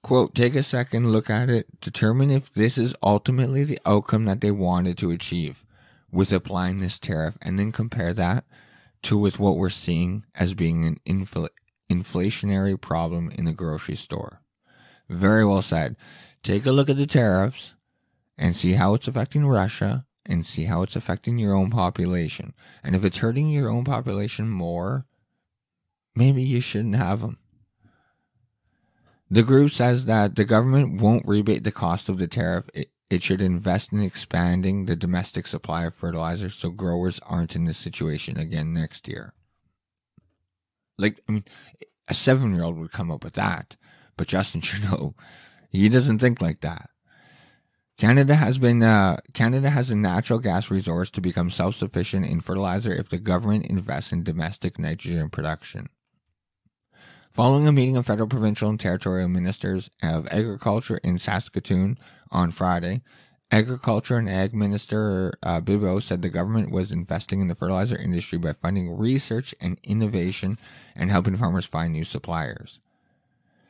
[0.02, 4.40] Quote, take a second look at it, determine if this is ultimately the outcome that
[4.40, 5.66] they wanted to achieve
[6.12, 8.46] with applying this tariff, and then compare that
[9.04, 11.50] to with what we're seeing as being an infl-
[11.90, 14.42] inflationary problem in the grocery store.
[15.10, 15.96] Very well said.
[16.44, 17.74] Take a look at the tariffs
[18.38, 22.54] and see how it's affecting Russia and see how it's affecting your own population.
[22.84, 25.06] And if it's hurting your own population more,
[26.16, 27.38] maybe you shouldn't have them.
[29.30, 32.70] The group says that the government won't rebate the cost of the tariff.
[33.10, 37.78] It, should invest in expanding the domestic supply of fertilizer so growers aren't in this
[37.78, 39.34] situation again next year.
[40.98, 41.46] Like, I mean,
[42.08, 43.76] a seven year old would come up with that,
[44.18, 45.16] but Justin Trudeau,
[45.70, 46.90] he doesn't think like that.
[47.98, 52.92] Canada has been uh, Canada has a natural gas resource to become self-sufficient in fertilizer
[52.92, 55.90] if the government invests in domestic nitrogen production.
[57.32, 61.98] Following a meeting of federal, provincial, and territorial ministers of agriculture in Saskatoon
[62.32, 63.02] on Friday,
[63.50, 68.38] Agriculture and Ag Minister uh, Bibeau said the government was investing in the fertilizer industry
[68.38, 70.60] by funding research and innovation
[70.96, 72.80] and helping farmers find new suppliers.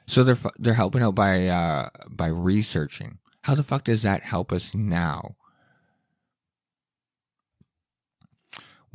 [0.08, 3.20] So they're they're helping out by uh, by researching.
[3.44, 5.37] How the fuck does that help us now?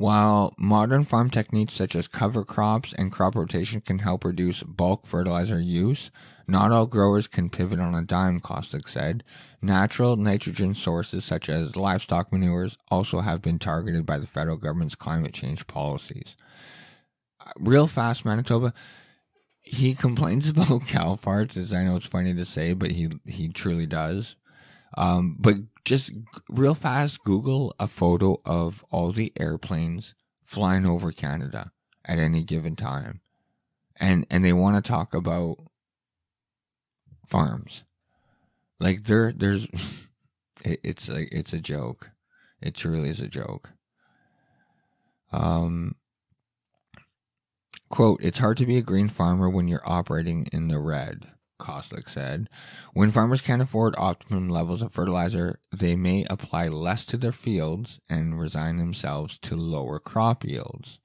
[0.03, 5.05] While modern farm techniques such as cover crops and crop rotation can help reduce bulk
[5.05, 6.11] fertilizer use,
[6.45, 9.23] not all growers can pivot on a dime, Koslick said.
[9.61, 14.93] Natural nitrogen sources such as livestock manures also have been targeted by the federal government's
[14.93, 16.35] climate change policies.
[17.57, 18.73] Real fast, Manitoba,
[19.61, 23.47] he complains about cow farts, as I know it's funny to say, but he, he
[23.47, 24.35] truly does.
[24.97, 26.11] Um, but just
[26.49, 31.71] real fast, Google a photo of all the airplanes flying over Canada
[32.05, 33.21] at any given time,
[33.97, 35.57] and and they want to talk about
[37.27, 37.83] farms.
[38.79, 39.65] Like there, there's,
[40.63, 42.11] it, it's like it's a joke.
[42.61, 43.71] It truly is a joke.
[45.31, 45.95] Um,
[47.89, 51.32] quote: It's hard to be a green farmer when you're operating in the red.
[51.59, 52.49] Koslick said.
[52.93, 57.99] When farmers can't afford optimum levels of fertilizer, they may apply less to their fields
[58.09, 60.99] and resign themselves to lower crop yields.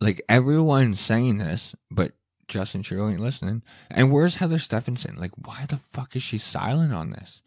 [0.00, 2.12] Like everyone's saying this, but
[2.46, 3.62] Justin Trudeau ain't listening.
[3.90, 5.16] And where's Heather Stefanson?
[5.16, 7.42] Like, why the fuck is she silent on this?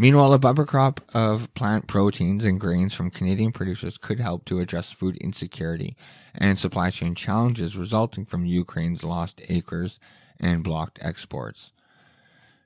[0.00, 4.60] Meanwhile, a bumper crop of plant proteins and grains from Canadian producers could help to
[4.60, 5.96] address food insecurity
[6.32, 9.98] and supply chain challenges resulting from Ukraine's lost acres
[10.38, 11.72] and blocked exports.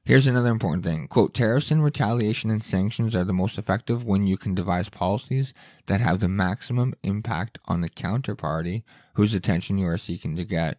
[0.05, 1.09] Here's another important thing.
[1.09, 5.55] Quote, tariffs and retaliation and sanctions are the most effective when you can devise policies
[5.87, 8.83] that have the maximum impact on the counterparty
[9.15, 10.79] whose attention you are seeking to get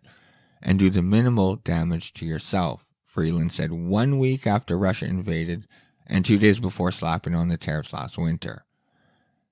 [0.61, 5.67] and do the minimal damage to yourself, Freeland said one week after Russia invaded
[6.07, 8.65] and two days before slapping on the tariffs last winter.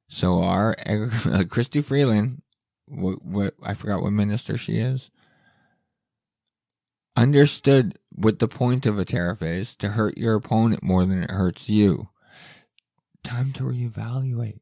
[0.07, 2.41] So our uh, Chrystia Freeland,
[2.87, 5.09] what, what I forgot what minister she is,
[7.15, 11.31] understood what the point of a tariff is to hurt your opponent more than it
[11.31, 12.09] hurts you.
[13.23, 14.59] Time to reevaluate.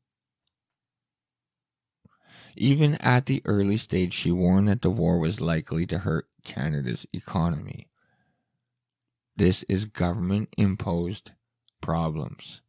[2.57, 7.05] Even at the early stage, she warned that the war was likely to hurt Canada's
[7.13, 7.87] economy.
[9.35, 11.31] This is government imposed
[11.81, 12.61] problems.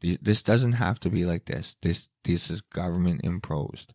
[0.00, 1.76] This doesn't have to be like this.
[1.82, 3.94] This this is government imposed.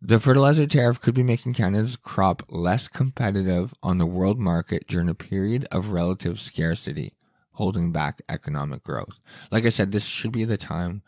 [0.00, 5.08] The fertilizer tariff could be making Canada's crop less competitive on the world market during
[5.08, 7.14] a period of relative scarcity.
[7.52, 9.18] holding back economic growth.
[9.50, 11.02] Like I said, this should be the time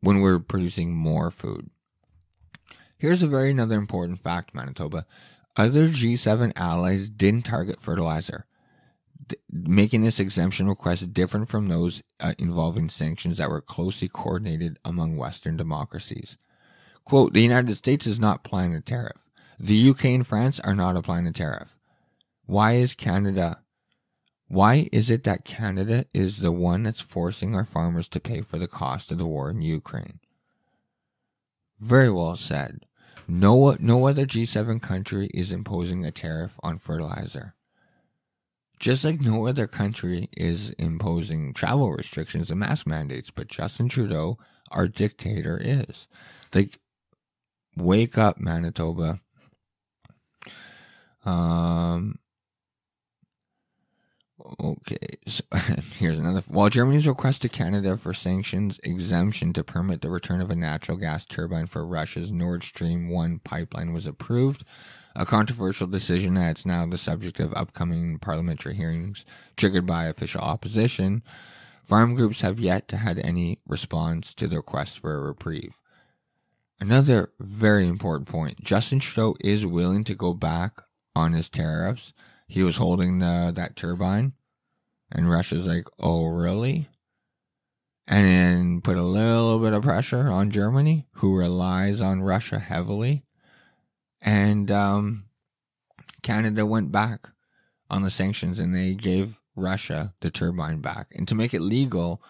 [0.00, 1.70] when we're producing more food.
[2.98, 5.06] Here's a very another important fact, Manitoba.
[5.56, 8.46] Other G7 allies didn't target fertilizer,
[9.50, 15.16] making this exemption request different from those uh, involving sanctions that were closely coordinated among
[15.16, 16.36] Western democracies.
[17.04, 19.28] Quote, the United States is not applying a tariff.
[19.58, 21.76] The UK and France are not applying a tariff.
[22.46, 23.60] Why is Canada
[24.48, 28.58] why is it that Canada is the one that's forcing our farmers to pay for
[28.58, 30.20] the cost of the war in Ukraine?
[31.80, 32.86] Very well said.
[33.26, 37.54] No, no other G7 country is imposing a tariff on fertilizer.
[38.78, 44.38] Just like no other country is imposing travel restrictions and mask mandates, but Justin Trudeau,
[44.70, 46.06] our dictator, is.
[46.54, 46.78] Like,
[47.76, 49.18] wake up, Manitoba.
[51.24, 52.18] Um,
[54.60, 54.96] Okay,
[55.26, 55.42] so
[55.98, 56.42] here's another.
[56.46, 60.98] While Germany's request to Canada for sanctions exemption to permit the return of a natural
[60.98, 64.64] gas turbine for Russia's Nord Stream 1 pipeline was approved,
[65.16, 69.24] a controversial decision that's now the subject of upcoming parliamentary hearings
[69.56, 71.22] triggered by official opposition,
[71.82, 75.80] farm groups have yet to had any response to the request for a reprieve.
[76.78, 80.82] Another very important point Justin Trudeau is willing to go back
[81.14, 82.12] on his tariffs
[82.46, 84.32] he was holding the, that turbine.
[85.10, 86.88] And Russia's like, oh, really?
[88.06, 93.24] And then put a little bit of pressure on Germany, who relies on Russia heavily.
[94.26, 95.26] And um,
[96.22, 97.28] Canada went back
[97.88, 101.06] on the sanctions and they gave Russia the turbine back.
[101.14, 102.20] And to make it legal,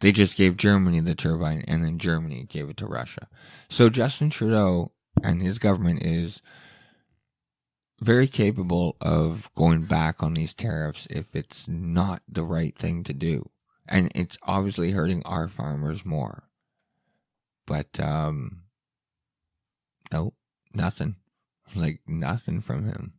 [0.00, 3.28] they just gave Germany the turbine and then Germany gave it to Russia.
[3.68, 4.92] So Justin Trudeau
[5.24, 6.40] and his government is
[8.00, 13.12] very capable of going back on these tariffs if it's not the right thing to
[13.12, 13.50] do.
[13.88, 16.44] And it's obviously hurting our farmers more.
[17.66, 18.62] But um
[20.12, 20.34] nope,
[20.72, 21.16] nothing.
[21.74, 23.14] Like nothing from him.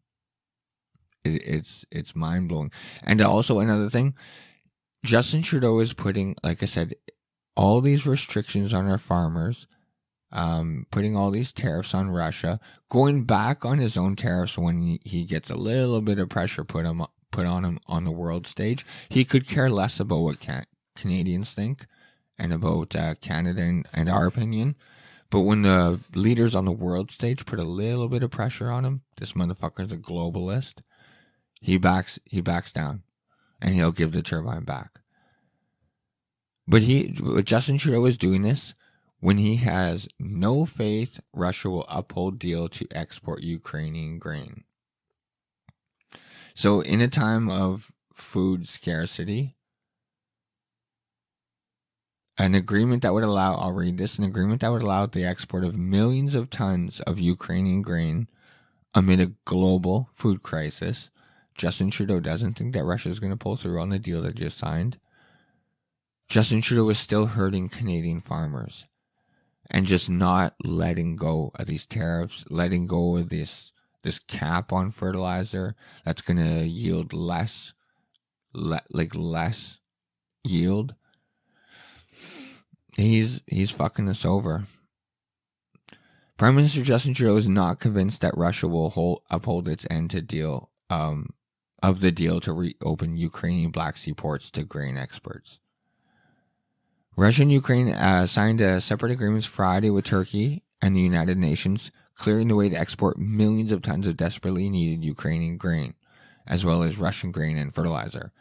[1.23, 2.71] It, it's it's mind blowing.
[3.03, 4.15] And also another thing,
[5.03, 6.95] Justin Trudeau is putting, like I said,
[7.55, 9.67] all these restrictions on our farmers
[10.31, 15.25] um, putting all these tariffs on Russia, going back on his own tariffs when he
[15.25, 18.85] gets a little bit of pressure put him put on him on the world stage.
[19.09, 21.85] He could care less about what can- Canadians think
[22.37, 24.75] and about uh, Canada and, and our opinion.
[25.31, 28.83] But when the leaders on the world stage put a little bit of pressure on
[28.85, 30.81] him, this motherfucker's a globalist.
[31.61, 33.03] He backs he backs down,
[33.61, 34.99] and he'll give the turbine back.
[36.67, 38.73] But he, Justin Trudeau is doing this
[39.21, 44.65] when he has no faith Russia will uphold deal to export Ukrainian grain.
[46.53, 49.55] So in a time of food scarcity,
[52.41, 55.63] an agreement that would allow, I'll read this, an agreement that would allow the export
[55.63, 58.27] of millions of tons of Ukrainian grain
[58.95, 61.11] amid a global food crisis.
[61.55, 64.31] Justin Trudeau doesn't think that Russia is going to pull through on the deal they
[64.31, 64.97] just signed.
[66.27, 68.85] Justin Trudeau is still hurting Canadian farmers
[69.69, 73.71] and just not letting go of these tariffs, letting go of this
[74.03, 77.73] this cap on fertilizer that's going to yield less
[78.51, 79.77] le- like less
[80.43, 80.95] yield.
[82.95, 84.65] He's he's fucking us over.
[86.37, 90.21] Prime Minister Justin Trudeau is not convinced that Russia will hold, uphold its end to
[90.21, 91.29] deal um,
[91.83, 95.59] of the deal to reopen Ukrainian Black Sea ports to grain exports.
[97.15, 101.91] Russia and Ukraine uh, signed a separate agreements Friday with Turkey and the United Nations,
[102.15, 105.93] clearing the way to export millions of tons of desperately needed Ukrainian grain,
[106.47, 108.31] as well as Russian grain and fertilizer.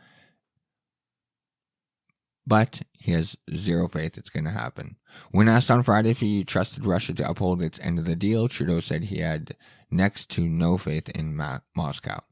[2.50, 4.96] But he has zero faith it's going to happen.
[5.30, 8.48] When asked on Friday if he trusted Russia to uphold its end of the deal,
[8.48, 9.54] Trudeau said he had
[9.88, 12.24] next to no faith in Ma- Moscow.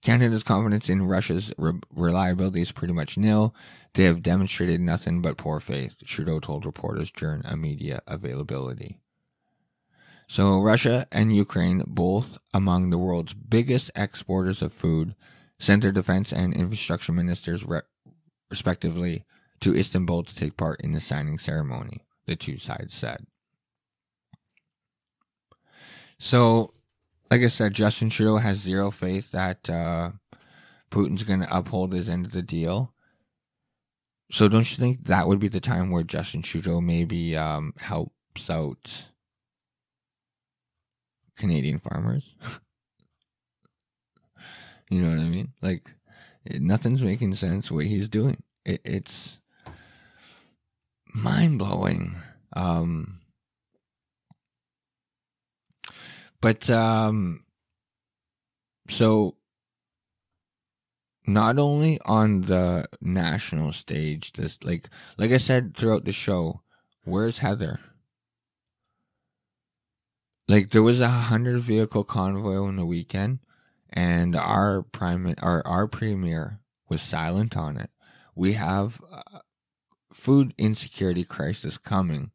[0.00, 3.54] Canada's confidence in Russia's re- reliability is pretty much nil.
[3.92, 9.00] They have demonstrated nothing but poor faith, Trudeau told reporters during a media availability.
[10.28, 15.14] So, Russia and Ukraine, both among the world's biggest exporters of food,
[15.58, 17.82] sent their defense and infrastructure ministers, re-
[18.50, 19.24] respectively,
[19.60, 23.26] to Istanbul to take part in the signing ceremony, the two sides said.
[26.18, 26.72] So,
[27.30, 30.12] like I said, Justin Trudeau has zero faith that uh,
[30.90, 32.92] Putin's going to uphold his end of the deal.
[34.30, 38.50] So don't you think that would be the time where Justin Trudeau maybe um, helps
[38.50, 39.06] out
[41.36, 42.34] Canadian farmers?
[44.90, 45.52] you know what I mean?
[45.62, 45.94] Like,
[46.50, 48.42] Nothing's making sense what he's doing.
[48.64, 49.38] It, it's
[51.14, 52.16] mind blowing.
[52.54, 53.20] Um,
[56.40, 57.44] but um,
[58.88, 59.36] so
[61.26, 64.88] not only on the national stage, this like
[65.18, 66.62] like I said throughout the show,
[67.04, 67.80] where's Heather?
[70.48, 73.40] Like there was a hundred vehicle convoy on the weekend,
[73.90, 77.90] and our prime our our premier was silent on it.
[78.34, 79.00] We have
[80.12, 82.30] food insecurity crisis coming,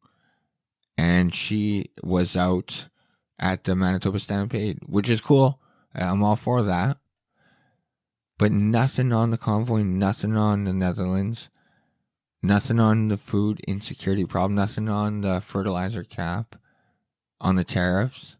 [0.96, 2.88] and she was out
[3.38, 5.60] at the Manitoba Stampede, which is cool.
[5.94, 6.98] I'm all for that.
[8.38, 11.48] But nothing on the convoy, nothing on the Netherlands,
[12.42, 16.56] nothing on the food insecurity problem, nothing on the fertilizer cap,
[17.40, 18.36] on the tariffs,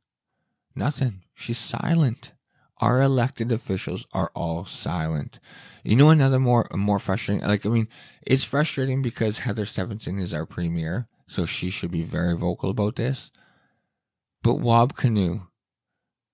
[0.74, 1.22] nothing.
[1.34, 2.33] She's silent.
[2.78, 5.38] Our elected officials are all silent.
[5.84, 7.88] You know another more more frustrating like I mean,
[8.22, 12.96] it's frustrating because Heather Stefanson is our premier, so she should be very vocal about
[12.96, 13.30] this.
[14.42, 15.46] But Wab Kinew,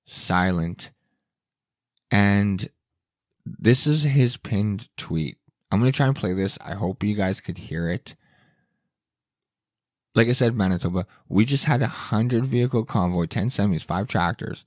[0.05, 0.91] silent.
[2.11, 2.71] And
[3.45, 5.39] this is his pinned tweet.
[5.71, 6.59] I'm to try and play this.
[6.61, 8.17] I hope you guys could hear it.
[10.15, 14.65] Like I said, Manitoba, we just had a 100 vehicle convoy, 10 semis, 5 tractors,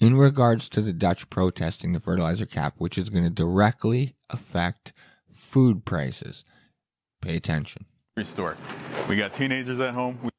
[0.00, 4.92] in regards to the Dutch protesting the fertilizer cap, which is going to directly affect
[5.30, 6.44] food prices.
[7.20, 7.86] Pay attention.
[8.16, 8.56] Restore.
[9.08, 10.18] We got teenagers at home.
[10.22, 10.30] We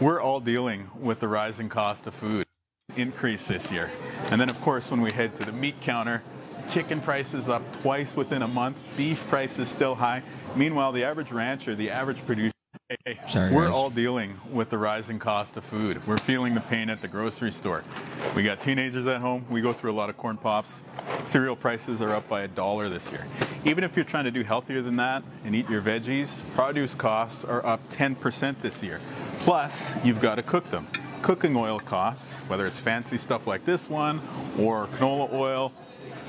[0.00, 2.46] we're all dealing with the rising cost of food
[2.96, 3.90] increase this year.
[4.30, 6.22] And then, of course, when we head to the meat counter,
[6.70, 10.22] chicken prices up twice within a month, beef prices still high.
[10.54, 12.52] Meanwhile, the average rancher, the average producer,
[13.28, 13.72] Sorry, we're guys.
[13.72, 16.06] all dealing with the rising cost of food.
[16.06, 17.84] We're feeling the pain at the grocery store.
[18.34, 19.44] We got teenagers at home.
[19.50, 20.82] We go through a lot of corn pops.
[21.24, 23.26] Cereal prices are up by a dollar this year.
[23.64, 27.44] Even if you're trying to do healthier than that and eat your veggies, produce costs
[27.44, 29.00] are up 10% this year.
[29.40, 30.86] Plus, you've got to cook them.
[31.22, 34.20] Cooking oil costs, whether it's fancy stuff like this one
[34.58, 35.72] or canola oil,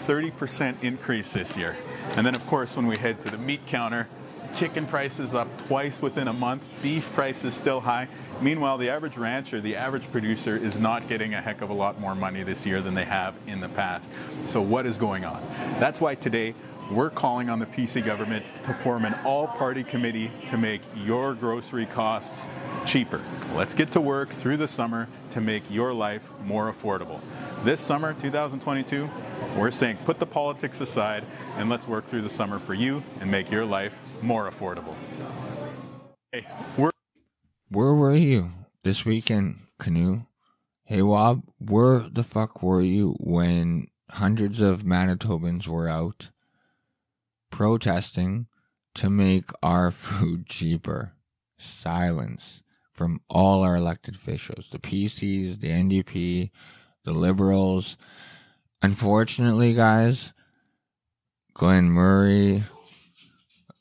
[0.05, 1.76] 30% increase this year.
[2.16, 4.07] And then, of course, when we head to the meat counter,
[4.56, 8.08] chicken prices up twice within a month, beef prices still high.
[8.41, 11.99] Meanwhile, the average rancher, the average producer, is not getting a heck of a lot
[11.99, 14.12] more money this year than they have in the past.
[14.45, 15.41] So, what is going on?
[15.80, 16.54] That's why today
[16.91, 21.34] we're calling on the PC government to form an all party committee to make your
[21.34, 22.45] grocery costs
[22.86, 23.22] cheaper.
[23.56, 27.20] Let's get to work through the summer to make your life more affordable.
[27.64, 29.10] This summer, 2022,
[29.58, 31.24] we're saying put the politics aside
[31.58, 34.95] and let's work through the summer for you and make your life more affordable.
[36.32, 36.47] Hey,
[36.78, 36.91] we're
[37.69, 38.49] Where were you
[38.84, 40.26] this weekend, Kinew?
[40.86, 46.30] Hey, Wab, where the fuck were you when hundreds of Manitobans were out
[47.51, 48.47] protesting
[48.95, 51.13] to make our food cheaper?
[51.57, 52.61] Silence
[52.91, 56.51] from all our elected officials the PCs, the NDP,
[57.03, 57.97] the Liberals.
[58.82, 60.34] Unfortunately, guys,
[61.53, 62.63] Glenn Murray.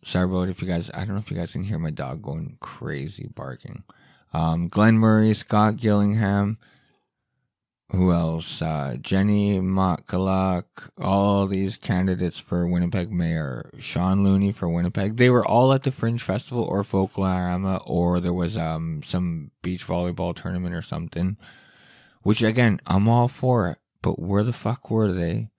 [0.04, 0.90] Sorry about if you guys.
[0.92, 3.84] I don't know if you guys can hear my dog going crazy barking.
[4.32, 6.58] Um, Glenn Murray, Scott Gillingham.
[7.92, 8.62] Who else?
[8.62, 10.64] Uh, Jenny Motkaluk,
[10.98, 13.70] all these candidates for Winnipeg mayor.
[13.78, 15.18] Shaun Loney for Winnipeg.
[15.18, 19.86] They were all at the Fringe Festival or Folklorama, or there was um some beach
[19.86, 21.36] volleyball tournament or something.
[22.22, 23.78] Which again, I'm all for it.
[24.00, 25.50] But where the fuck were they?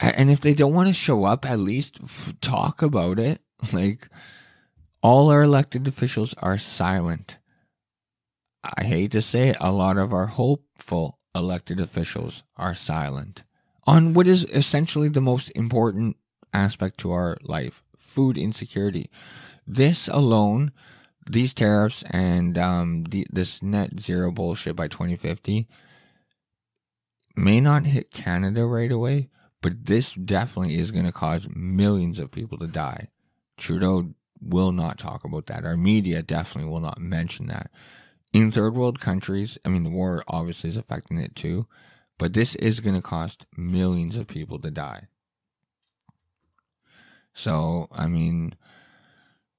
[0.00, 3.40] And if they don't want to show up, at least f- talk about it.
[3.72, 4.08] Like,
[5.02, 7.38] all our elected officials are silent.
[8.62, 13.42] I hate to say it, a lot of our hopeful elected officials are silent
[13.86, 16.16] on what is essentially the most important
[16.52, 19.10] aspect to our life food insecurity.
[19.66, 20.72] This alone,
[21.28, 25.66] these tariffs and um, the, this net zero bullshit by 2050
[27.36, 29.28] may not hit Canada right away,
[29.64, 33.08] but this definitely is going to cause millions of people to die.
[33.56, 35.64] Trudeau will not talk about that.
[35.64, 37.70] Our media definitely will not mention that.
[38.34, 41.66] In third world countries, I mean, the war obviously is affecting it too,
[42.18, 45.08] but this is going to cost millions of people to die.
[47.32, 48.56] So, I mean,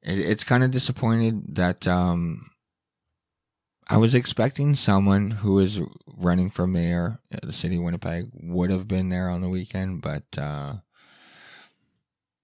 [0.04, 2.52] it, it's kind of disappointed that um,
[3.88, 5.80] I was expecting someone who is
[6.18, 10.02] running for mayor at the city of Winnipeg would have been there on the weekend,
[10.02, 10.78] but uh,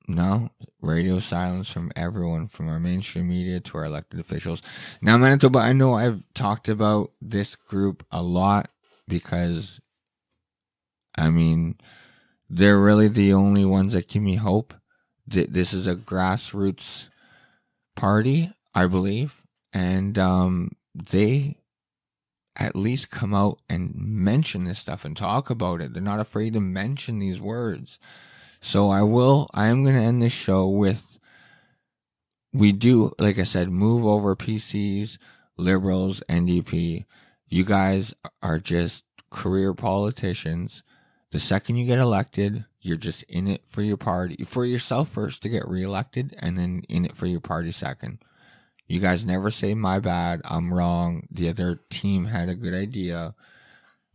[0.07, 0.49] no,
[0.81, 4.61] radio silence from everyone, from our mainstream media to our elected officials.
[5.01, 8.69] Now, Manitoba, I know I've talked about this group a lot
[9.07, 9.79] because,
[11.15, 11.75] I mean,
[12.49, 14.73] they're really the only ones that give me hope.
[15.25, 17.07] This is a grassroots
[17.95, 19.33] party, I believe,
[19.71, 21.57] and um, they
[22.55, 25.93] at least come out and mention this stuff and talk about it.
[25.93, 27.97] They're not afraid to mention these words.
[28.61, 31.17] So I will, I am going to end this show with
[32.53, 35.17] we do, like I said, move over PCs,
[35.57, 37.05] liberals, NDP.
[37.47, 38.13] You guys
[38.43, 40.83] are just career politicians.
[41.31, 45.41] The second you get elected, you're just in it for your party, for yourself first
[45.43, 48.19] to get reelected, and then in it for your party second.
[48.91, 50.41] You guys never say my bad.
[50.43, 51.25] I'm wrong.
[51.31, 53.35] The other team had a good idea.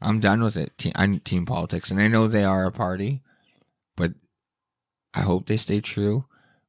[0.02, 0.76] I'm done with it.
[0.76, 3.22] Team, I'm team politics, and I know they are a party,
[3.96, 4.12] but
[5.14, 6.26] I hope they stay true.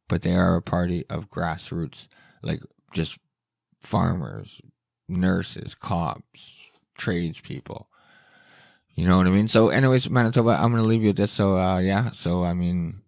[0.07, 2.07] But they are a party of grassroots,
[2.41, 2.61] like
[2.93, 3.17] just
[3.81, 4.61] farmers,
[5.09, 6.55] nurses, cops,
[6.97, 7.89] tradespeople.
[8.95, 9.49] You know what I mean?
[9.49, 11.31] So, anyways, Manitoba, I'm gonna leave you with this.
[11.31, 12.11] So, uh, yeah.
[12.11, 13.01] So, I mean,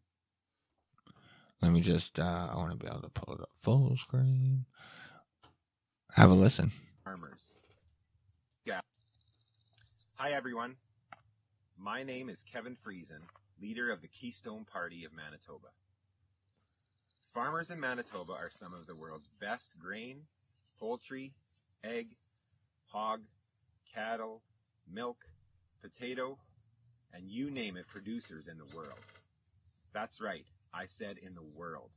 [1.62, 2.20] let me just.
[2.20, 4.66] Uh, I want to be able to pull it up full screen.
[6.16, 6.72] Have a listen.
[7.04, 7.56] Farmers.
[8.66, 8.82] Yeah.
[10.16, 10.76] Hi, everyone.
[11.78, 13.22] My name is Kevin Friesen,
[13.62, 15.68] leader of the Keystone Party of Manitoba.
[17.34, 20.22] Farmers in Manitoba are some of the world's best grain,
[20.80, 21.32] poultry,
[21.84, 22.08] egg,
[22.88, 23.22] hog,
[23.94, 24.42] cattle,
[24.92, 25.18] milk,
[25.82, 26.38] potato,
[27.14, 29.00] and you name it producers in the world.
[29.94, 31.92] That's right, I said in the world.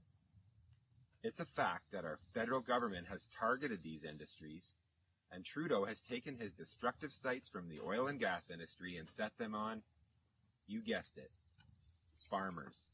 [1.24, 4.72] It's a fact that our federal government has targeted these industries,
[5.30, 9.38] and Trudeau has taken his destructive sights from the oil and gas industry and set
[9.38, 9.82] them on,
[10.66, 11.30] you guessed it,
[12.28, 12.90] farmers.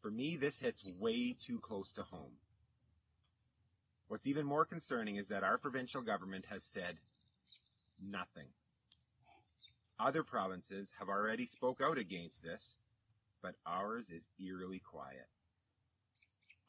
[0.00, 2.32] For me, this hits way too close to home.
[4.08, 6.96] What's even more concerning is that our provincial government has said
[8.02, 8.48] nothing.
[9.98, 12.78] Other provinces have already spoke out against this,
[13.42, 15.28] but ours is eerily quiet.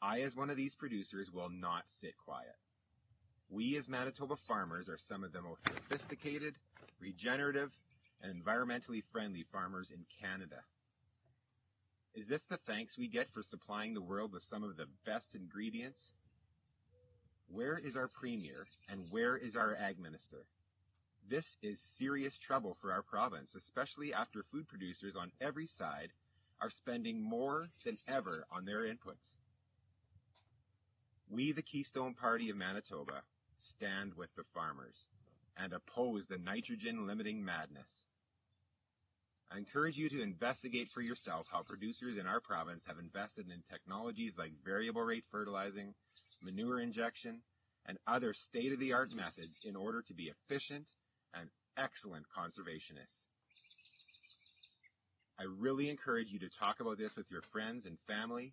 [0.02, 2.56] I, as one of these producers, will not sit quiet.
[3.48, 6.56] We, as Manitoba farmers, are some of the most sophisticated,
[7.00, 7.70] regenerative,
[8.20, 10.64] and environmentally friendly farmers in Canada.
[12.14, 15.34] Is this the thanks we get for supplying the world with some of the best
[15.34, 16.12] ingredients?
[17.48, 20.46] Where is our Premier and where is our Ag Minister?
[21.28, 26.08] This is serious trouble for our province, especially after food producers on every side
[26.60, 29.34] are spending more than ever on their inputs.
[31.32, 33.22] We, the Keystone Party of Manitoba,
[33.56, 35.06] stand with the farmers
[35.56, 38.04] and oppose the nitrogen limiting madness.
[39.50, 43.62] I encourage you to investigate for yourself how producers in our province have invested in
[43.70, 45.94] technologies like variable rate fertilizing,
[46.42, 47.40] manure injection,
[47.86, 50.88] and other state of the art methods in order to be efficient
[51.32, 53.24] and excellent conservationists.
[55.38, 58.52] I really encourage you to talk about this with your friends and family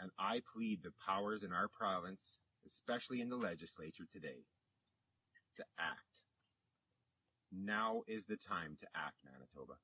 [0.00, 4.44] and I plead the powers in our province, especially in the legislature today,
[5.56, 6.20] to act.
[7.52, 9.74] Now is the time to act, Manitoba.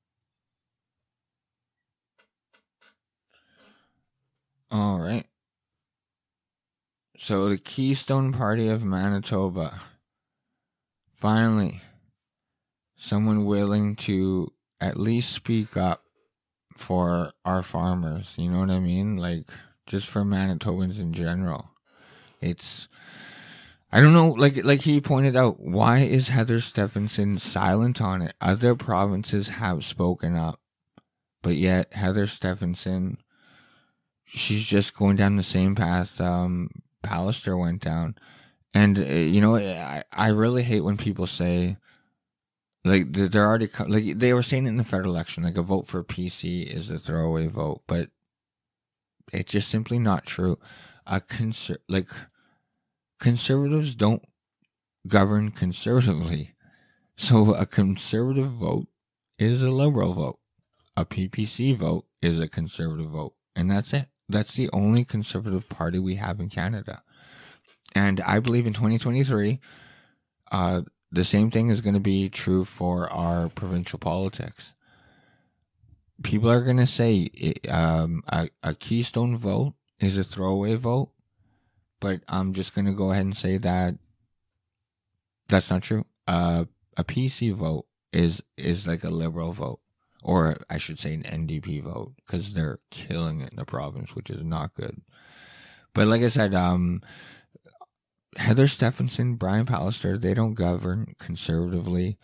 [4.71, 5.25] All right.
[7.19, 9.81] So the Keystone Party of Manitoba.
[11.13, 11.83] Finally,
[12.97, 16.05] someone willing to at least speak up
[16.77, 18.37] for our farmers.
[18.39, 19.17] You know what I mean?
[19.19, 19.49] Like,
[19.91, 21.71] just for Manitobans in general.
[22.41, 22.89] It's
[23.93, 28.37] I don't know, like like he pointed out, why is Heather Stefanson silent on it?
[28.41, 30.61] Other provinces have spoken up,
[31.43, 33.19] but yet Heather Stefanson,
[34.25, 36.71] she's just going down the same path um,
[37.03, 38.15] Pallister went down,
[38.73, 41.77] and uh, you know, I I really hate when people say.
[42.83, 46.03] Like they're already like they were saying in the federal election, like a vote for
[46.03, 48.09] PC is a throwaway vote, but
[49.33, 50.59] it's just simply not true.
[51.07, 52.11] A conser- like
[53.19, 54.23] conservatives don't
[55.07, 56.55] govern conservatively.
[57.17, 58.87] So a conservative vote
[59.39, 60.39] is a liberal vote.
[60.97, 63.35] A PPC vote is a conservative vote.
[63.55, 64.07] And that's it.
[64.27, 67.03] That's the only conservative party we have in Canada.
[67.95, 69.61] And I believe in 2023,
[70.51, 70.81] uh,
[71.13, 74.73] the same thing is going to be true for our provincial politics
[76.23, 77.29] people are going to say
[77.69, 81.11] um, a, a keystone vote is a throwaway vote,
[82.01, 83.97] but I'm just going to go ahead and say that
[85.49, 86.05] that's not true.
[86.27, 86.65] Uh,
[86.97, 89.81] a PC vote is is like a liberal vote,
[90.23, 94.31] or I should say an NDP vote, because they're killing it in the province, which
[94.31, 95.01] is not good.
[95.93, 97.03] But like I said, um,
[98.37, 102.17] Heather Stefanson, Brian Pallister, they don't govern conservatively.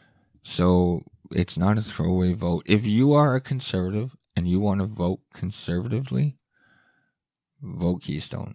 [0.45, 2.65] So it's not a throwaway vote.
[2.67, 6.37] If you are a conservative and you want to vote conservatively,
[7.63, 8.55] vote Keystone.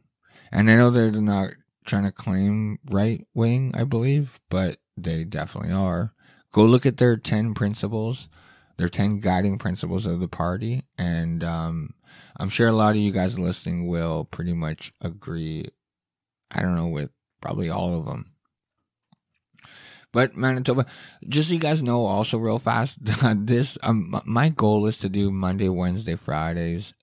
[0.51, 1.51] And I know they're not
[1.86, 6.13] trying to claim right wing, I believe, but they definitely are.
[6.51, 8.28] Go look at their 10 principles,
[8.78, 11.93] their 10 guiding principles of the party, and um,
[12.38, 15.65] I'm sure a lot of you guys listening will pretty much agree.
[16.51, 17.11] I don't know, with
[17.41, 18.31] probably all of them.
[20.12, 20.86] But Manitoba,
[21.28, 22.97] just so you guys know, also real fast,
[23.45, 26.93] this um, my goal is to do Monday, Wednesday, Fridays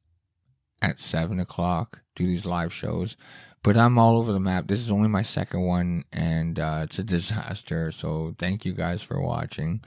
[0.82, 2.00] at seven o'clock.
[2.14, 3.16] Do these live shows,
[3.62, 4.66] but I'm all over the map.
[4.66, 7.92] This is only my second one, and uh, it's a disaster.
[7.92, 9.82] So thank you guys for watching.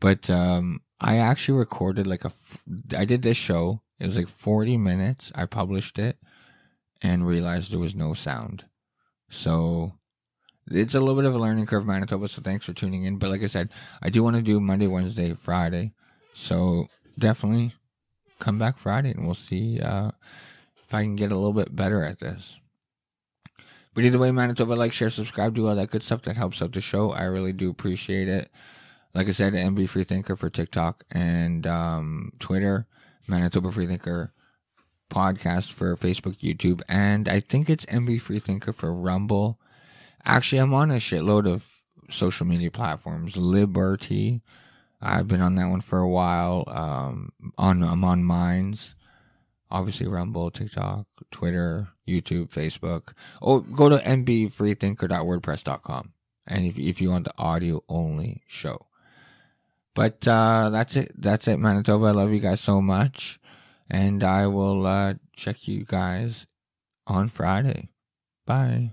[0.00, 2.32] But um, I actually recorded like a.
[2.96, 3.82] I did this show.
[3.98, 5.30] It was like 40 minutes.
[5.34, 6.18] I published it
[7.00, 8.64] and realized there was no sound.
[9.30, 9.92] So
[10.70, 12.28] it's a little bit of a learning curve, Manitoba.
[12.28, 13.18] So thanks for tuning in.
[13.18, 13.70] But like I said,
[14.02, 15.92] I do want to do Monday, Wednesday, Friday.
[16.34, 16.88] So
[17.18, 17.74] definitely
[18.38, 20.10] come back Friday, and we'll see uh,
[20.84, 22.58] if I can get a little bit better at this.
[23.94, 26.72] But either way, Manitoba, like, share, subscribe, do all that good stuff that helps out
[26.72, 27.12] the show.
[27.12, 28.50] I really do appreciate it.
[29.14, 32.88] Like I said, MB Freethinker for TikTok and um, Twitter,
[33.28, 34.32] Manitoba Freethinker
[35.08, 39.60] podcast for Facebook, YouTube, and I think it's MB Freethinker for Rumble
[40.24, 41.70] Actually, I'm on a shitload of
[42.10, 43.36] social media platforms.
[43.36, 44.40] Liberty,
[45.00, 46.64] I've been on that one for a while.
[46.66, 48.94] Um, on I'm on Minds,
[49.70, 53.12] obviously Rumble, TikTok, Twitter, YouTube, Facebook.
[53.42, 56.12] Oh, go to mbfreethinker.wordpress.com,
[56.46, 58.86] and if if you want the audio only show.
[59.94, 61.12] But uh, that's it.
[61.16, 62.06] That's it, Manitoba.
[62.06, 63.38] I love you guys so much,
[63.90, 66.46] and I will uh, check you guys
[67.06, 67.90] on Friday.
[68.46, 68.92] Bye.